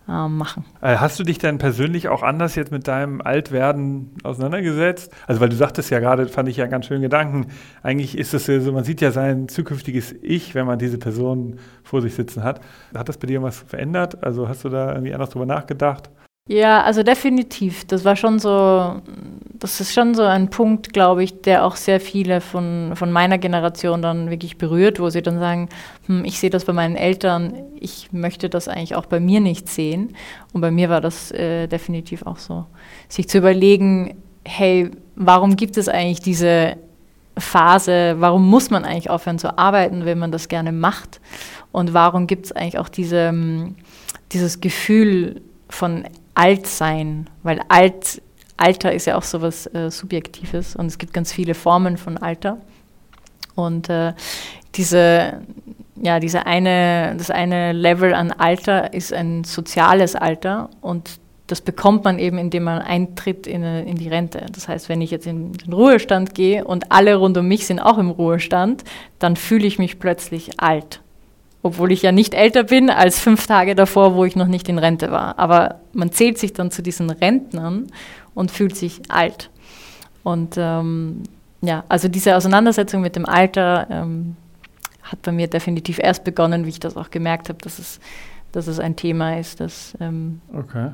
[0.09, 0.65] machen.
[0.81, 5.13] Äh, hast du dich denn persönlich auch anders jetzt mit deinem Altwerden auseinandergesetzt?
[5.27, 7.49] Also weil du sagtest ja gerade, fand ich ja ganz schönen Gedanken,
[7.83, 12.01] eigentlich ist es so, man sieht ja sein zukünftiges Ich, wenn man diese Person vor
[12.01, 12.61] sich sitzen hat.
[12.95, 14.25] Hat das bei dir was verändert?
[14.25, 16.11] Also hast du da irgendwie anders drüber nachgedacht?
[16.49, 17.85] Ja, also definitiv.
[17.85, 19.03] Das war schon so,
[19.53, 23.37] das ist schon so ein Punkt, glaube ich, der auch sehr viele von, von meiner
[23.37, 25.69] Generation dann wirklich berührt, wo sie dann sagen,
[26.07, 29.69] hm, ich sehe das bei meinen Eltern, ich möchte das eigentlich auch bei mir nicht
[29.69, 30.17] sehen.
[30.55, 32.65] Und bei mir war das äh, definitiv auch so.
[33.11, 36.77] Sich zu überlegen, hey, warum gibt es eigentlich diese
[37.37, 41.21] Phase, warum muss man eigentlich aufhören zu arbeiten, wenn man das gerne macht?
[41.73, 43.75] Und warum gibt es eigentlich auch diese, hm,
[44.33, 46.05] dieses Gefühl von
[46.39, 48.23] alt sein, weil alt,
[48.57, 52.17] Alter ist ja auch so was äh, Subjektives und es gibt ganz viele Formen von
[52.17, 52.59] Alter.
[53.57, 54.13] Und äh,
[54.77, 55.41] diese,
[56.01, 62.05] ja, diese eine, das eine Level an Alter ist ein soziales Alter und das bekommt
[62.05, 64.47] man eben, indem man eintritt in, in, die Rente.
[64.53, 67.81] Das heißt, wenn ich jetzt in den Ruhestand gehe und alle rund um mich sind
[67.81, 68.85] auch im Ruhestand,
[69.19, 71.01] dann fühle ich mich plötzlich alt
[71.63, 74.79] obwohl ich ja nicht älter bin als fünf Tage davor, wo ich noch nicht in
[74.79, 75.39] Rente war.
[75.39, 77.89] Aber man zählt sich dann zu diesen Rentnern
[78.35, 79.51] und fühlt sich alt.
[80.23, 81.23] Und ähm,
[81.61, 84.37] ja, also diese Auseinandersetzung mit dem Alter ähm,
[85.03, 87.99] hat bei mir definitiv erst begonnen, wie ich das auch gemerkt habe, dass es,
[88.53, 90.91] dass es ein Thema ist, das ähm, okay.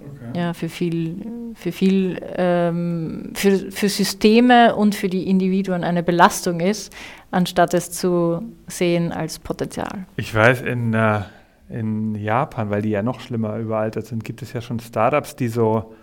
[0.00, 0.38] Okay.
[0.38, 6.60] Ja, für viel, für viel, ähm, für, für Systeme und für die Individuen eine Belastung
[6.60, 6.94] ist,
[7.30, 10.06] anstatt es zu sehen als Potenzial.
[10.16, 11.20] Ich weiß, in, äh,
[11.68, 15.48] in Japan, weil die ja noch schlimmer überaltert sind, gibt es ja schon Startups, die
[15.48, 15.94] so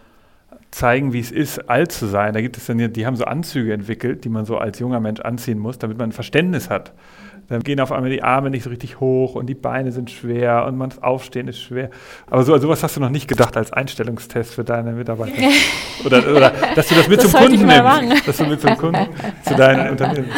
[0.69, 2.33] zeigen, wie es ist, alt zu sein.
[2.33, 5.19] Da gibt es dann, die haben so Anzüge entwickelt, die man so als junger Mensch
[5.21, 6.93] anziehen muss, damit man ein Verständnis hat
[7.49, 10.65] dann gehen auf einmal die Arme nicht so richtig hoch und die Beine sind schwer
[10.65, 11.89] und man Aufstehen ist schwer.
[12.29, 15.33] Aber so, sowas hast du noch nicht gedacht als Einstellungstest für deine Mitarbeiter.
[16.05, 18.25] Oder, oder dass du das mit das zum Kunden nimmst.
[18.25, 19.05] Dass du mit zum Kunden
[19.43, 20.29] zu deinen Unternehmen.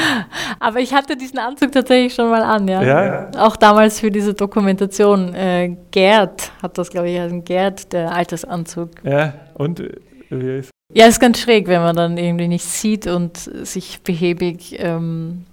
[0.59, 2.81] Aber ich hatte diesen Anzug tatsächlich schon mal an, ja.
[2.81, 3.29] ja?
[3.37, 5.35] Auch damals für diese Dokumentation.
[5.35, 8.89] Äh, Gerd hat das, glaube ich, also Gerd, der Altersanzug.
[9.03, 9.91] Ja, und äh,
[10.31, 14.77] wie ist Ja, ist ganz schräg, wenn man dann irgendwie nicht sieht und sich behäbig
[14.79, 15.45] ähm,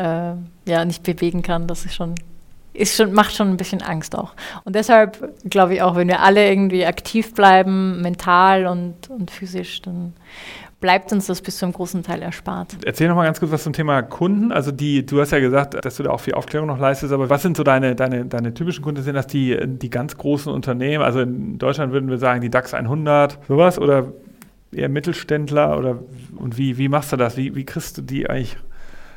[0.00, 1.66] äh, ja, nicht bewegen kann.
[1.66, 2.14] Das ist schon,
[2.72, 4.32] ist schon, macht schon ein bisschen Angst auch.
[4.64, 9.82] Und deshalb glaube ich auch, wenn wir alle irgendwie aktiv bleiben, mental und, und physisch,
[9.82, 10.14] dann
[10.80, 12.78] bleibt uns das bis zu einem großen Teil erspart.
[12.86, 14.50] Erzähl noch mal ganz kurz was zum Thema Kunden.
[14.50, 17.28] Also die, du hast ja gesagt, dass du da auch viel Aufklärung noch leistest, aber
[17.28, 19.02] was sind so deine, deine, deine typischen Kunden?
[19.02, 21.04] Sind das die, die ganz großen Unternehmen?
[21.04, 24.06] Also in Deutschland würden wir sagen, die DAX 100, sowas oder
[24.72, 25.98] eher Mittelständler oder
[26.36, 27.36] und wie, wie machst du das?
[27.36, 28.56] Wie, wie kriegst du die eigentlich?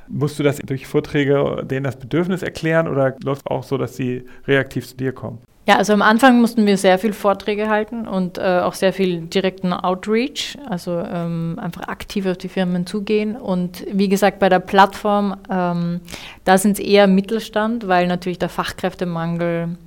[0.08, 3.96] Musst du das durch Vorträge denen das Bedürfnis erklären oder läuft es auch so, dass
[3.96, 5.40] sie reaktiv zu dir kommen?
[5.66, 9.22] Ja, also am Anfang mussten wir sehr viel Vorträge halten und äh, auch sehr viel
[9.22, 13.38] direkten Outreach, also ähm, einfach aktiv auf die Firmen zugehen.
[13.38, 16.02] Und wie gesagt, bei der Plattform, ähm,
[16.44, 19.78] da sind es eher Mittelstand, weil natürlich der Fachkräftemangel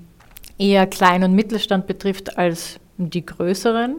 [0.56, 3.96] eher Klein- und Mittelstand betrifft als die größeren.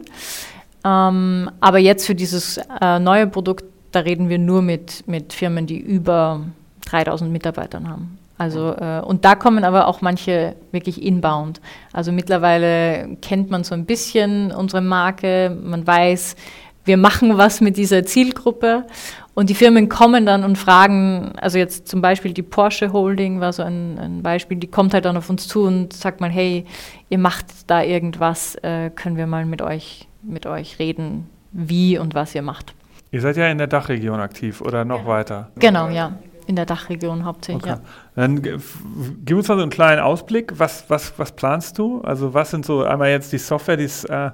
[0.84, 5.66] Ähm, aber jetzt für dieses äh, neue Produkt, da reden wir nur mit, mit Firmen,
[5.66, 6.40] die über
[6.86, 8.18] 3000 Mitarbeitern haben.
[8.38, 11.60] Also, äh, und da kommen aber auch manche wirklich inbound.
[11.92, 16.36] Also mittlerweile kennt man so ein bisschen unsere Marke, man weiß,
[16.84, 18.86] wir machen was mit dieser Zielgruppe
[19.34, 23.52] und die Firmen kommen dann und fragen, also jetzt zum Beispiel die Porsche Holding war
[23.52, 26.64] so ein, ein Beispiel, die kommt halt dann auf uns zu und sagt mal, hey,
[27.10, 32.14] ihr macht da irgendwas, äh, können wir mal mit euch, mit euch reden, wie und
[32.14, 32.74] was ihr macht.
[33.10, 35.06] Ihr seid ja in der Dachregion aktiv oder noch ja.
[35.06, 35.50] weiter?
[35.58, 36.12] Genau, ja.
[36.46, 37.80] In der Dachregion hauptsächlich, okay.
[37.82, 38.22] ja.
[38.22, 40.58] Dann gib uns mal so einen kleinen Ausblick.
[40.58, 42.00] Was, was, was planst du?
[42.00, 44.30] Also was sind so einmal jetzt die Software, die's, äh, äh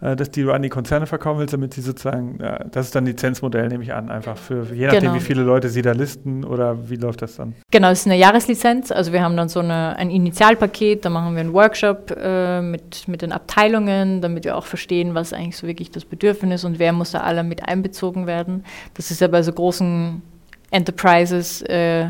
[0.00, 3.06] das, die du an die Konzerne verkaufen willst, damit sie sozusagen, äh, das ist dann
[3.06, 5.14] Lizenzmodell, nehme ich an, einfach für je nachdem, genau.
[5.14, 7.54] wie viele Leute sie da listen oder wie läuft das dann?
[7.70, 8.92] Genau, es ist eine Jahreslizenz.
[8.92, 13.08] Also wir haben dann so eine, ein Initialpaket, da machen wir einen Workshop äh, mit,
[13.08, 16.78] mit den Abteilungen, damit wir auch verstehen, was eigentlich so wirklich das Bedürfnis ist und
[16.78, 18.64] wer muss da alle mit einbezogen werden.
[18.94, 20.22] Das ist ja bei so großen
[20.70, 22.08] Enterprises äh,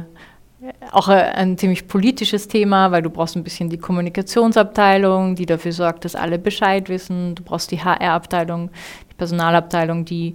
[0.93, 6.05] auch ein ziemlich politisches Thema, weil du brauchst ein bisschen die Kommunikationsabteilung, die dafür sorgt,
[6.05, 7.35] dass alle Bescheid wissen.
[7.35, 8.71] Du brauchst die HR-Abteilung,
[9.11, 10.35] die Personalabteilung, die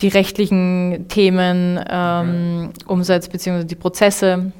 [0.00, 4.52] die rechtlichen Themen ähm, umsetzt, beziehungsweise die Prozesse.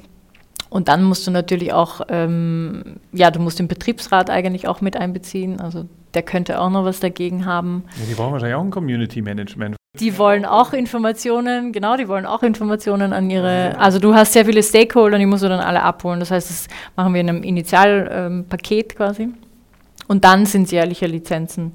[0.69, 4.97] Und dann musst du natürlich auch, ähm, ja, du musst den Betriebsrat eigentlich auch mit
[4.97, 5.59] einbeziehen.
[5.59, 7.85] Also der könnte auch noch was dagegen haben.
[7.97, 9.78] Ja, die brauchen wahrscheinlich auch ein Community Management.
[9.97, 14.45] Die wollen auch Informationen, genau, die wollen auch Informationen an ihre, also du hast sehr
[14.45, 16.19] viele Stakeholder, die musst du dann alle abholen.
[16.19, 19.29] Das heißt, das machen wir in einem Initialpaket ähm, quasi.
[20.07, 21.71] Und dann sind es jährliche Lizenzen,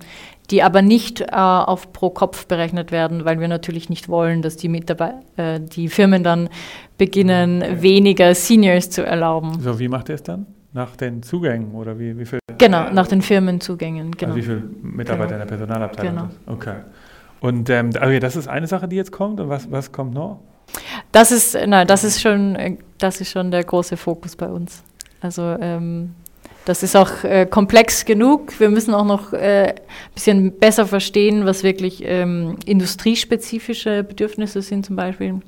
[0.50, 4.56] die aber nicht äh, auf pro Kopf berechnet werden, weil wir natürlich nicht wollen, dass
[4.56, 6.48] die, Mitarbeiter, äh, die Firmen dann
[6.96, 7.82] beginnen, okay.
[7.82, 9.58] weniger Seniors zu erlauben.
[9.60, 10.46] So, wie macht ihr es dann?
[10.72, 12.38] Nach den Zugängen oder wie, wie viel?
[12.58, 14.12] Genau, nach den Firmenzugängen.
[14.12, 14.34] Genau.
[14.34, 15.42] Also wie viele Mitarbeiter genau.
[15.42, 16.14] in der Personalabteilung?
[16.14, 16.28] Genau.
[16.46, 16.74] Okay.
[17.44, 19.38] Und ähm, okay, das ist eine Sache, die jetzt kommt.
[19.38, 20.40] Und was, was kommt noch?
[21.12, 24.82] Das ist, nein, das ist schon, das ist schon der große Fokus bei uns.
[25.20, 26.14] Also ähm,
[26.64, 28.58] das ist auch äh, komplex genug.
[28.58, 34.86] Wir müssen auch noch äh, ein bisschen besser verstehen, was wirklich ähm, industriespezifische Bedürfnisse sind
[34.86, 35.42] zum Beispiel.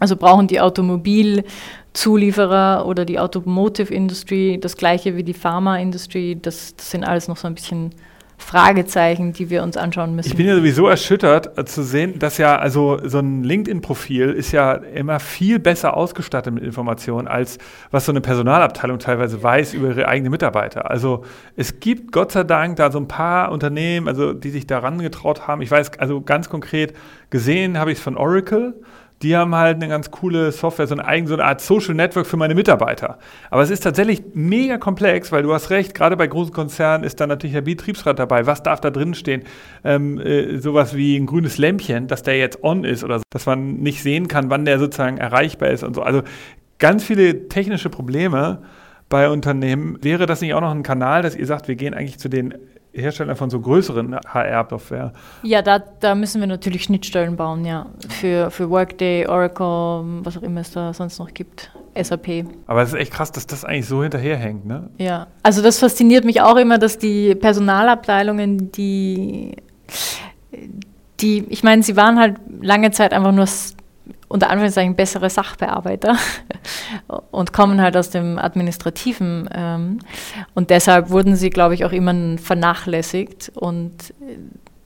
[0.00, 6.38] Also brauchen die Automobilzulieferer oder die Automotive Industry das gleiche wie die Pharma Industry.
[6.40, 7.90] Das, das sind alles noch so ein bisschen
[8.38, 10.28] Fragezeichen, die wir uns anschauen müssen.
[10.28, 14.52] Ich bin ja sowieso erschüttert äh, zu sehen, dass ja, also so ein LinkedIn-Profil ist
[14.52, 17.58] ja immer viel besser ausgestattet mit Informationen, als
[17.90, 20.90] was so eine Personalabteilung teilweise weiß über ihre eigenen Mitarbeiter.
[20.90, 21.24] Also
[21.56, 25.48] es gibt Gott sei Dank da so ein paar Unternehmen, also die sich daran getraut
[25.48, 25.62] haben.
[25.62, 26.94] Ich weiß, also ganz konkret
[27.30, 28.74] gesehen habe ich es von Oracle
[29.22, 32.26] die haben halt eine ganz coole Software, so eine, eigene, so eine Art Social Network
[32.26, 33.18] für meine Mitarbeiter.
[33.50, 37.18] Aber es ist tatsächlich mega komplex, weil du hast recht, gerade bei großen Konzernen ist
[37.20, 38.46] da natürlich der Betriebsrat dabei.
[38.46, 39.44] Was darf da drin stehen?
[39.84, 43.46] Ähm, äh, sowas wie ein grünes Lämpchen, dass der jetzt on ist oder so, dass
[43.46, 46.02] man nicht sehen kann, wann der sozusagen erreichbar ist und so.
[46.02, 46.22] Also
[46.78, 48.62] ganz viele technische Probleme
[49.08, 49.98] bei Unternehmen.
[50.02, 52.54] Wäre das nicht auch noch ein Kanal, dass ihr sagt, wir gehen eigentlich zu den
[53.02, 55.12] Hersteller von so größeren HR-Software.
[55.42, 57.86] Ja, da, da müssen wir natürlich Schnittstellen bauen, ja.
[58.08, 61.70] Für, für Workday, Oracle, was auch immer es da sonst noch gibt.
[62.00, 62.44] SAP.
[62.66, 64.90] Aber es ist echt krass, dass das eigentlich so hinterherhängt, ne?
[64.98, 69.56] Ja, also das fasziniert mich auch immer, dass die Personalabteilungen, die,
[71.20, 73.46] die ich meine, sie waren halt lange Zeit einfach nur
[74.28, 76.16] unter Anführungszeichen bessere Sachbearbeiter
[77.30, 79.48] und kommen halt aus dem Administrativen.
[79.52, 79.98] Ähm,
[80.54, 83.52] und deshalb wurden sie, glaube ich, auch immer vernachlässigt.
[83.54, 84.14] Und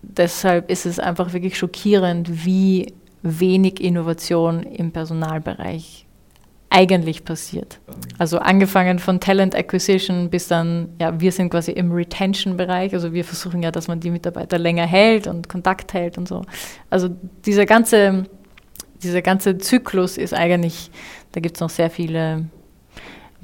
[0.03, 6.07] deshalb ist es einfach wirklich schockierend, wie wenig Innovation im Personalbereich
[6.71, 7.81] eigentlich passiert.
[8.19, 12.95] Also angefangen von Talent Acquisition bis dann, ja, wir sind quasi im Retention-Bereich.
[12.95, 16.43] Also wir versuchen ja, dass man die Mitarbeiter länger hält und Kontakt hält und so.
[16.89, 17.09] Also
[17.45, 18.25] dieser ganze,
[19.03, 20.91] dieser ganze Zyklus ist eigentlich,
[21.33, 22.47] da gibt es noch sehr viele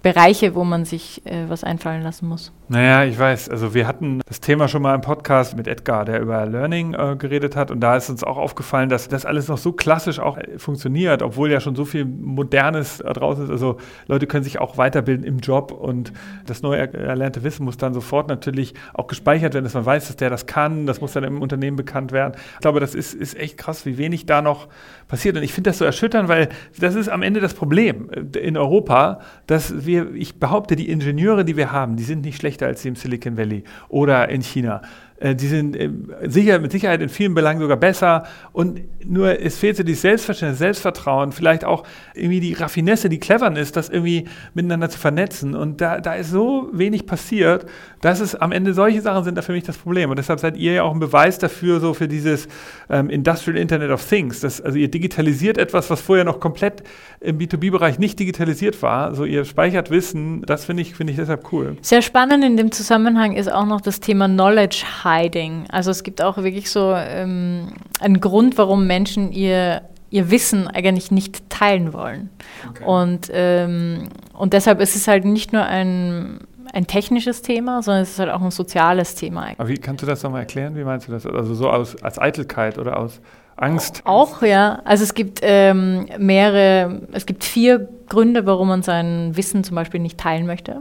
[0.03, 2.53] Bereiche, wo man sich äh, was einfallen lassen muss.
[2.69, 3.49] Naja, ich weiß.
[3.49, 7.15] Also wir hatten das Thema schon mal im Podcast mit Edgar, der über Learning äh,
[7.17, 7.71] geredet hat.
[7.71, 11.23] Und da ist uns auch aufgefallen, dass das alles noch so klassisch auch äh, funktioniert,
[11.23, 13.51] obwohl ja schon so viel Modernes da draußen ist.
[13.51, 13.77] Also
[14.09, 16.13] Leute können sich auch weiterbilden im Job und
[16.47, 20.17] das neu erlernte Wissen muss dann sofort natürlich auch gespeichert werden, dass man weiß, dass
[20.17, 20.87] der das kann.
[20.87, 22.35] Das muss dann im Unternehmen bekannt werden.
[22.55, 24.67] Ich glaube, das ist, ist echt krass, wie wenig da noch
[25.07, 25.37] passiert.
[25.37, 28.57] Und ich finde das so erschütternd, weil das ist am Ende das Problem äh, in
[28.57, 32.83] Europa, dass wir ich behaupte, die Ingenieure, die wir haben, die sind nicht schlechter als
[32.83, 34.83] die im Silicon Valley oder in China.
[35.19, 35.91] Äh, die sind äh,
[36.25, 38.25] sicher, mit Sicherheit in vielen Belangen sogar besser.
[38.53, 43.73] Und nur es fehlt so dieses Selbstverständnis, Selbstvertrauen, vielleicht auch irgendwie die Raffinesse, die Cleverness,
[43.73, 45.55] das irgendwie miteinander zu vernetzen.
[45.55, 47.67] Und da, da ist so wenig passiert,
[48.01, 50.11] dass es am Ende solche Sachen sind da für mich das Problem.
[50.11, 52.49] Und deshalb seid ihr ja auch ein Beweis dafür, so für dieses
[52.91, 54.41] ähm, Industrial Internet of Things.
[54.41, 56.83] Das, also ihr digitalisiert etwas, was vorher noch komplett
[57.21, 59.07] im B2B-Bereich nicht digitalisiert war.
[59.07, 60.43] Also ihr speichert Wissen.
[60.43, 61.77] Das finde ich, finde ich deshalb cool.
[61.81, 65.67] Sehr spannend in dem Zusammenhang ist auch noch das Thema Knowledge Hiding.
[65.71, 71.11] Also es gibt auch wirklich so ähm, einen Grund, warum Menschen ihr, ihr Wissen eigentlich
[71.11, 72.31] nicht teilen wollen.
[72.71, 72.85] Okay.
[72.85, 76.41] Und, ähm, und deshalb ist es halt nicht nur ein,
[76.73, 79.49] ein technisches Thema, sondern es ist halt auch ein soziales Thema.
[79.57, 80.77] Aber wie kannst du das nochmal erklären?
[80.77, 81.27] Wie meinst du das?
[81.27, 83.21] Also so aus, als Eitelkeit oder aus
[83.57, 84.03] Angst?
[84.05, 84.81] Auch, ja.
[84.85, 90.01] Also es gibt ähm, mehrere, es gibt vier Gründe, warum man sein Wissen zum Beispiel
[90.01, 90.81] nicht teilen möchte.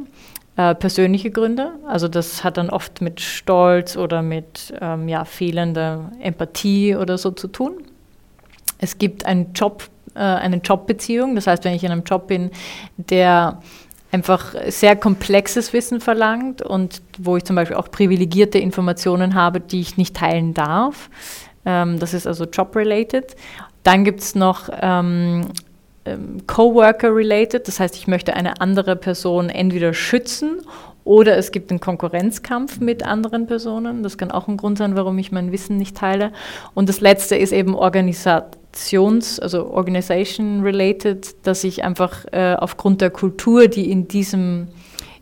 [0.57, 1.73] Äh, persönliche Gründe.
[1.85, 7.31] Also das hat dann oft mit Stolz oder mit ähm, ja, fehlender Empathie oder so
[7.31, 7.83] zu tun.
[8.77, 9.83] Es gibt einen Job,
[10.13, 11.35] äh, eine Jobbeziehung.
[11.35, 12.51] Das heißt, wenn ich in einem Job bin,
[12.95, 13.59] der
[14.13, 19.81] einfach sehr komplexes Wissen verlangt und wo ich zum Beispiel auch privilegierte Informationen habe, die
[19.81, 21.09] ich nicht teilen darf.
[21.65, 23.35] Ähm, das ist also job-related.
[23.83, 25.47] Dann gibt es noch ähm,
[26.05, 30.61] ähm, Coworker-related, das heißt, ich möchte eine andere Person entweder schützen
[31.03, 34.03] oder es gibt einen Konkurrenzkampf mit anderen Personen.
[34.03, 36.31] Das kann auch ein Grund sein, warum ich mein Wissen nicht teile.
[36.73, 43.67] Und das letzte ist eben Organisations-, also Organization-related, dass ich einfach äh, aufgrund der Kultur,
[43.67, 44.67] die in diesem,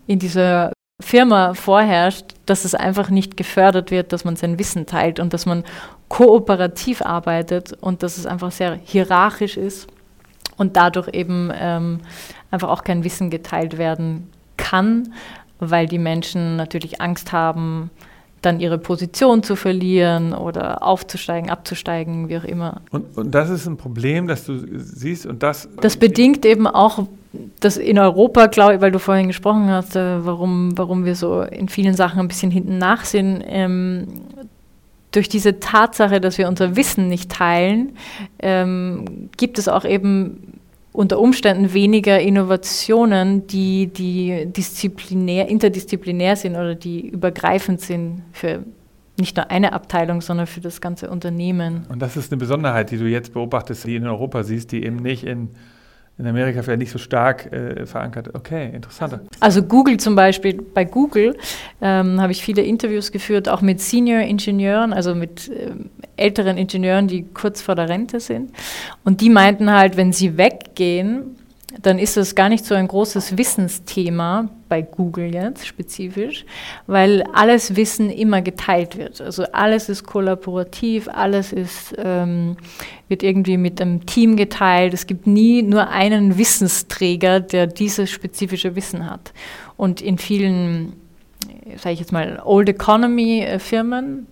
[0.07, 0.71] in dieser
[1.01, 5.45] Firma vorherrscht, dass es einfach nicht gefördert wird, dass man sein Wissen teilt und dass
[5.45, 5.63] man
[6.07, 9.87] kooperativ arbeitet und dass es einfach sehr hierarchisch ist
[10.57, 11.99] und dadurch eben ähm,
[12.51, 15.13] einfach auch kein Wissen geteilt werden kann,
[15.59, 17.89] weil die Menschen natürlich Angst haben,
[18.41, 22.81] dann ihre Position zu verlieren oder aufzusteigen, abzusteigen, wie auch immer.
[22.91, 25.69] Und, und das ist ein Problem, das du siehst und das.
[25.81, 27.07] Das bedingt eben auch,
[27.59, 31.41] dass in Europa, glaube ich, weil du vorhin gesprochen hast, äh, warum, warum wir so
[31.41, 34.07] in vielen Sachen ein bisschen hinten nach sind, ähm,
[35.13, 37.93] durch diese Tatsache, dass wir unser Wissen nicht teilen,
[38.39, 40.59] ähm, gibt es auch eben
[40.91, 48.63] unter Umständen weniger Innovationen, die, die disziplinär, interdisziplinär sind oder die übergreifend sind für
[49.19, 51.85] nicht nur eine Abteilung, sondern für das ganze Unternehmen.
[51.89, 54.97] Und das ist eine Besonderheit, die du jetzt beobachtest, die in Europa siehst, die eben
[54.97, 55.49] nicht in
[56.19, 58.35] in Amerika vielleicht nicht so stark äh, verankert.
[58.35, 59.19] Okay, interessant.
[59.39, 61.35] Also Google zum Beispiel, bei Google
[61.81, 65.71] ähm, habe ich viele Interviews geführt, auch mit Senior-Ingenieuren, also mit äh,
[66.15, 68.51] älteren Ingenieuren, die kurz vor der Rente sind.
[69.03, 71.35] Und die meinten halt, wenn sie weggehen,
[71.81, 76.45] dann ist das gar nicht so ein großes Wissensthema bei Google jetzt spezifisch,
[76.87, 79.21] weil alles Wissen immer geteilt wird.
[79.21, 82.57] Also alles ist kollaborativ, alles ist, ähm,
[83.07, 84.93] wird irgendwie mit einem Team geteilt.
[84.93, 89.33] Es gibt nie nur einen Wissensträger, der dieses spezifische Wissen hat.
[89.75, 90.93] Und in vielen,
[91.77, 94.27] sage ich jetzt mal, Old Economy äh, Firmen,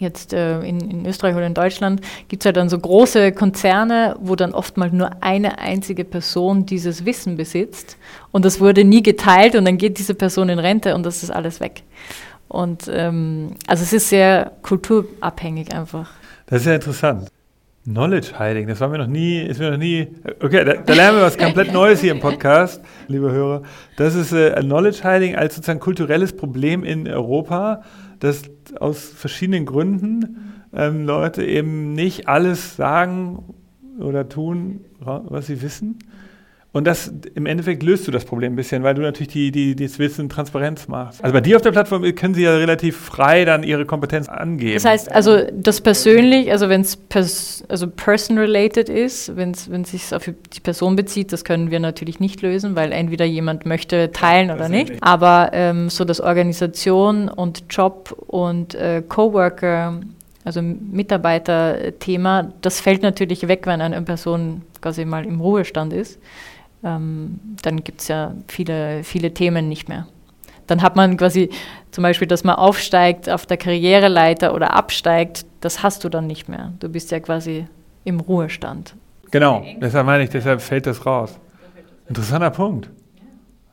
[0.00, 4.16] jetzt äh, in, in, Österreich oder in Deutschland, gibt es halt dann so große Konzerne,
[4.20, 7.96] wo dann oftmals nur eine einzige Person dieses Wissen besitzt
[8.32, 11.30] und das wurde nie geteilt und dann geht diese Person in Rente und das ist
[11.30, 11.82] alles weg.
[12.48, 16.10] Und ähm, also es ist sehr kulturabhängig einfach.
[16.46, 17.28] Das ist ja interessant.
[17.84, 20.08] Knowledge Hiding, das war mir noch nie, ist mir noch nie.
[20.42, 23.62] Okay, da, da lernen wir was komplett Neues hier im Podcast, liebe Hörer.
[23.96, 27.82] Das ist äh, Knowledge Hiding als sozusagen kulturelles Problem in Europa
[28.20, 28.42] dass
[28.78, 33.54] aus verschiedenen Gründen ähm, Leute eben nicht alles sagen
[33.98, 35.98] oder tun, was sie wissen.
[36.72, 39.74] Und das im Endeffekt löst du das Problem ein bisschen, weil du natürlich die, die,
[39.74, 41.22] das Wissen Transparenz machst.
[41.22, 44.74] Also bei dir auf der Plattform können sie ja relativ frei dann ihre Kompetenz angeben.
[44.74, 50.14] Das heißt, also das persönlich, also wenn es pers also person-related ist, wenn es sich
[50.14, 54.52] auf die Person bezieht, das können wir natürlich nicht lösen, weil entweder jemand möchte teilen
[54.52, 54.90] oder nicht.
[54.90, 55.02] nicht.
[55.02, 60.00] Aber ähm, so das Organisation und Job und äh, Coworker,
[60.44, 66.20] also Mitarbeiter-Thema, das fällt natürlich weg, wenn eine Person quasi mal im Ruhestand ist
[66.84, 70.06] ähm, dann gibt es ja viele, viele Themen nicht mehr.
[70.66, 71.50] Dann hat man quasi
[71.90, 76.48] zum Beispiel, dass man aufsteigt auf der Karriereleiter oder absteigt, das hast du dann nicht
[76.48, 76.72] mehr.
[76.78, 77.66] Du bist ja quasi
[78.04, 78.94] im Ruhestand.
[79.30, 81.38] Genau, deshalb meine ich, deshalb fällt das raus.
[82.08, 82.90] Interessanter Punkt.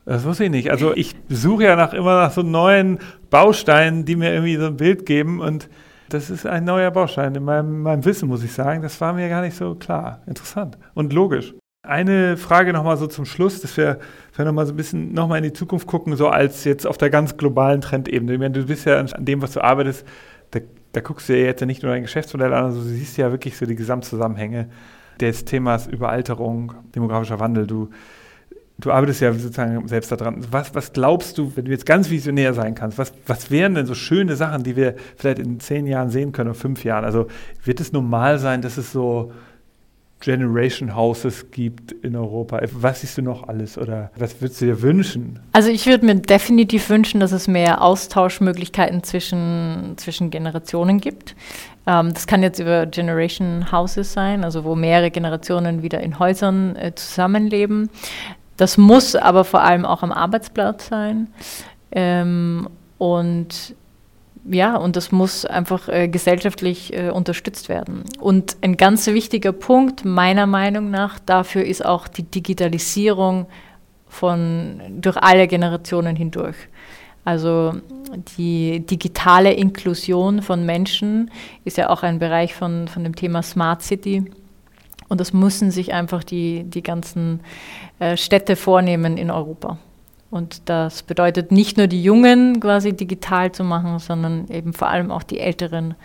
[0.06, 0.72] Das wusste ich nicht.
[0.72, 3.00] Also ich suche ja nach immer nach so neuen
[3.30, 5.70] Bausteinen, die mir irgendwie so ein Bild geben und
[6.10, 8.82] das ist ein neuer Baustein in meinem, meinem Wissen, muss ich sagen.
[8.82, 10.22] Das war mir gar nicht so klar.
[10.26, 11.54] Interessant und logisch.
[11.88, 14.00] Eine Frage nochmal so zum Schluss, dass wir,
[14.36, 17.10] wir nochmal so ein bisschen nochmal in die Zukunft gucken, so als jetzt auf der
[17.10, 18.52] ganz globalen Trendebene.
[18.52, 20.06] Du bist ja an dem, was du arbeitest,
[20.52, 20.60] da,
[20.92, 23.56] da guckst du ja jetzt nicht nur dein Geschäftsmodell an, also du siehst ja wirklich
[23.56, 24.68] so die Gesamtzusammenhänge
[25.22, 27.66] des Themas Überalterung, demografischer Wandel.
[27.68, 27.90] Du,
[28.80, 30.46] du arbeitest ja sozusagen selbst daran.
[30.52, 33.86] Was, was glaubst du, wenn du jetzt ganz visionär sein kannst, was, was wären denn
[33.86, 37.06] so schöne Sachen, die wir vielleicht in zehn Jahren sehen können oder fünf Jahren?
[37.06, 37.28] Also
[37.64, 39.32] wird es normal sein, dass es so
[40.20, 42.60] Generation Houses gibt in Europa.
[42.74, 45.40] Was siehst du noch alles oder was würdest du dir wünschen?
[45.54, 51.36] Also ich würde mir definitiv wünschen, dass es mehr Austauschmöglichkeiten zwischen, zwischen Generationen gibt.
[51.86, 56.76] Ähm, das kann jetzt über Generation Houses sein, also wo mehrere Generationen wieder in Häusern
[56.76, 57.90] äh, zusammenleben.
[58.58, 61.28] Das muss aber vor allem auch am Arbeitsplatz sein.
[61.92, 63.76] Ähm, und
[64.50, 68.04] ja, und das muss einfach äh, gesellschaftlich äh, unterstützt werden.
[68.20, 73.48] Und ein ganz wichtiger Punkt meiner Meinung nach dafür ist auch die Digitalisierung
[74.08, 76.56] von durch alle Generationen hindurch.
[77.26, 77.74] Also
[78.38, 81.30] die digitale Inklusion von Menschen
[81.66, 84.32] ist ja auch ein Bereich von, von dem Thema Smart City.
[85.10, 87.42] Und das müssen sich einfach die, die ganzen
[88.00, 89.78] äh, Städte vornehmen in Europa.
[90.30, 95.10] Und das bedeutet nicht nur die Jungen quasi digital zu machen, sondern eben vor allem
[95.10, 95.96] auch die Älteren,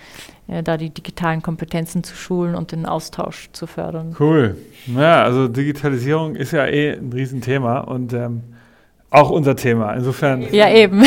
[0.47, 4.14] äh, da die digitalen Kompetenzen zu schulen und den Austausch zu fördern.
[4.18, 4.57] Cool.
[4.87, 8.43] Ja, also Digitalisierung ist ja eh ein Riesenthema und ähm,
[9.11, 9.93] auch unser Thema.
[9.93, 10.43] Insofern.
[10.53, 11.05] Ja, eben.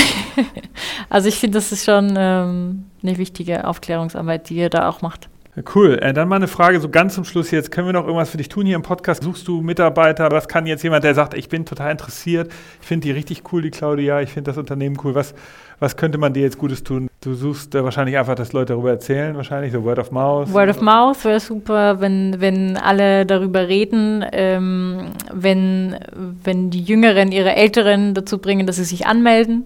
[1.09, 5.29] also ich finde, das ist schon ähm, eine wichtige Aufklärungsarbeit, die ihr da auch macht.
[5.73, 5.99] Cool.
[6.01, 7.71] Äh, dann mal eine Frage so ganz zum Schluss jetzt.
[7.71, 9.23] Können wir noch irgendwas für dich tun hier im Podcast?
[9.23, 10.29] Suchst du Mitarbeiter?
[10.31, 12.51] Was kann jetzt jemand, der sagt, ich bin total interessiert,
[12.81, 15.15] ich finde die richtig cool, die Claudia, ich finde das Unternehmen cool.
[15.15, 15.33] Was,
[15.79, 17.07] was könnte man dir jetzt Gutes tun?
[17.21, 20.51] Du suchst äh, wahrscheinlich einfach, dass Leute darüber erzählen, wahrscheinlich so Word of Mouth.
[20.51, 25.95] Word of Mouth wäre super, wenn, wenn alle darüber reden, ähm, wenn,
[26.43, 29.65] wenn die Jüngeren ihre Älteren dazu bringen, dass sie sich anmelden.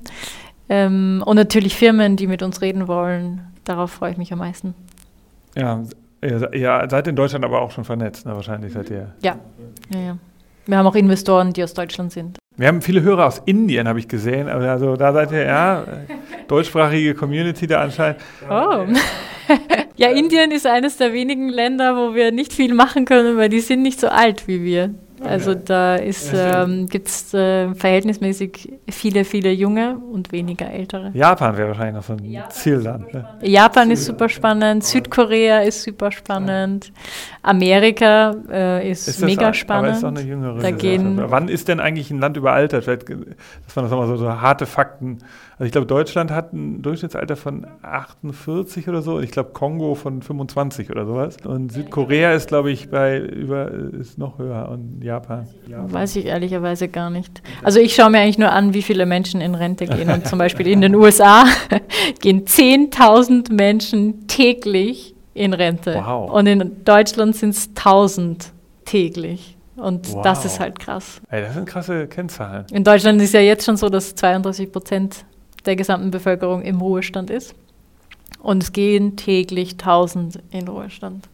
[0.69, 3.41] Ähm, und natürlich Firmen, die mit uns reden wollen.
[3.65, 4.75] Darauf freue ich mich am meisten.
[5.59, 5.83] Ja,
[6.21, 6.39] ihr
[6.89, 8.35] seid in Deutschland aber auch schon vernetzt, ne?
[8.35, 9.13] wahrscheinlich seid ihr.
[9.21, 9.37] Ja.
[9.93, 10.17] ja, ja.
[10.65, 12.37] Wir haben auch Investoren, die aus Deutschland sind.
[12.55, 14.47] Wir haben viele Hörer aus Indien, habe ich gesehen.
[14.49, 15.83] Also da seid ihr, ja,
[16.47, 18.19] deutschsprachige Community da anscheinend.
[18.49, 18.85] Oh.
[19.95, 23.61] ja, Indien ist eines der wenigen Länder, wo wir nicht viel machen können, weil die
[23.61, 24.93] sind nicht so alt wie wir.
[25.23, 31.11] Also da ähm, gibt es äh, verhältnismäßig viele, viele junge und weniger ältere.
[31.13, 33.13] Japan wäre wahrscheinlich noch so ein Japan Zielland.
[33.13, 33.25] Ne?
[33.41, 36.91] Japan ist super spannend, Südkorea ist super spannend,
[37.41, 39.89] Amerika äh, ist, ist mega spannend.
[39.89, 42.83] Aber ist auch eine jüngere da gehen Wann ist denn eigentlich ein Land überaltert?
[42.83, 45.19] Vielleicht, das waren das mal so, so harte Fakten.
[45.59, 49.19] Also ich glaube, Deutschland hat ein Durchschnittsalter von 48 oder so.
[49.19, 51.35] Ich glaube, Kongo von 25 oder sowas.
[51.43, 55.49] Und Südkorea ist, glaube ich, bei über ist noch höher und Japan.
[55.67, 57.41] Weiß ich ehrlicherweise gar nicht.
[57.61, 60.09] Also ich schaue mir eigentlich nur an, wie viele Menschen in Rente gehen.
[60.09, 61.43] Und zum Beispiel in den USA
[62.21, 66.01] gehen 10.000 Menschen täglich in Rente.
[66.01, 66.31] Wow.
[66.31, 68.51] Und in Deutschland sind es 1.000
[68.85, 69.57] täglich.
[69.75, 70.21] Und wow.
[70.21, 71.21] das ist halt krass.
[71.29, 72.65] Ey, das sind krasse Kennzahlen.
[72.71, 75.25] In Deutschland ist ja jetzt schon so, dass 32 Prozent
[75.65, 77.55] der gesamten Bevölkerung im Ruhestand ist.
[78.41, 81.27] Und es gehen täglich 1000 in Ruhestand.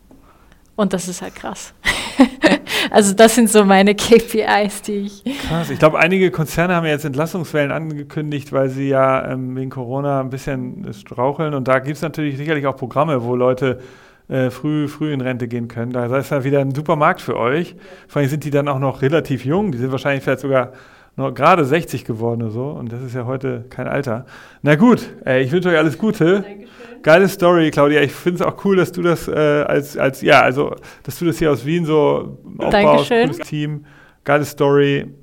[0.75, 1.73] Und das ist halt krass.
[2.91, 5.23] also das sind so meine KPIs, die ich.
[5.47, 5.69] Krass.
[5.69, 10.19] Ich glaube, einige Konzerne haben ja jetzt Entlassungswellen angekündigt, weil sie ja ähm, wegen Corona
[10.19, 11.53] ein bisschen straucheln.
[11.53, 13.79] Und da gibt es natürlich sicherlich auch Programme, wo Leute
[14.27, 15.93] äh, früh, früh in Rente gehen können.
[15.93, 17.75] Da ist ja wieder ein super Markt für euch.
[18.07, 19.71] Vor allem sind die dann auch noch relativ jung.
[19.71, 20.73] Die sind wahrscheinlich vielleicht sogar
[21.15, 22.69] noch gerade 60 geworden oder so.
[22.69, 24.25] Und das ist ja heute kein Alter.
[24.61, 26.41] Na gut, ey, ich wünsche euch alles Gute.
[26.41, 26.65] Dankeschön.
[27.03, 28.01] Geile Story, Claudia.
[28.01, 31.25] Ich finde es auch cool, dass du das äh, als, als, ja, also, dass du
[31.25, 33.85] das hier aus Wien so aufbaust, cooles Team.
[34.23, 35.13] geile Story,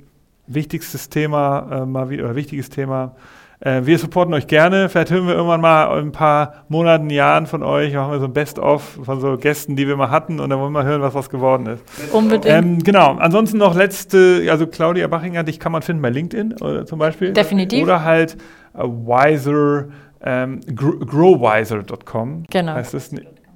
[0.47, 3.16] wichtigstes Thema, äh, mal wieder, oder wichtiges Thema.
[3.64, 4.88] Äh, wir supporten euch gerne.
[4.88, 7.94] Vielleicht hören wir irgendwann mal in ein paar Monaten, Jahren von euch.
[7.94, 10.40] Machen wir so ein Best-of von so Gästen, die wir mal hatten.
[10.40, 11.84] Und dann wollen wir mal hören, was was geworden ist.
[12.12, 12.46] Unbedingt.
[12.46, 13.16] Ähm, genau.
[13.18, 17.32] Ansonsten noch letzte, also Claudia Bachinger, dich kann man finden bei LinkedIn oder zum Beispiel.
[17.32, 17.84] Definitiv.
[17.84, 18.36] Oder halt
[18.74, 19.86] äh, Wiser,
[20.24, 22.44] ähm, gr growwiser.com.
[22.50, 22.74] Genau.
[22.74, 23.12] Heißt das?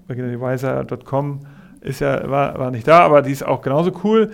[0.07, 1.41] Wiser.com
[1.81, 4.31] ist ja, war, war nicht da, aber die ist auch genauso cool.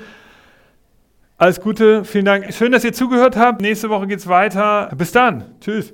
[1.43, 2.55] Alles Gute, vielen Dank.
[2.55, 3.63] Schön, dass ihr zugehört habt.
[3.63, 4.89] Nächste Woche geht's weiter.
[4.97, 5.43] Bis dann.
[5.61, 5.93] Tschüss.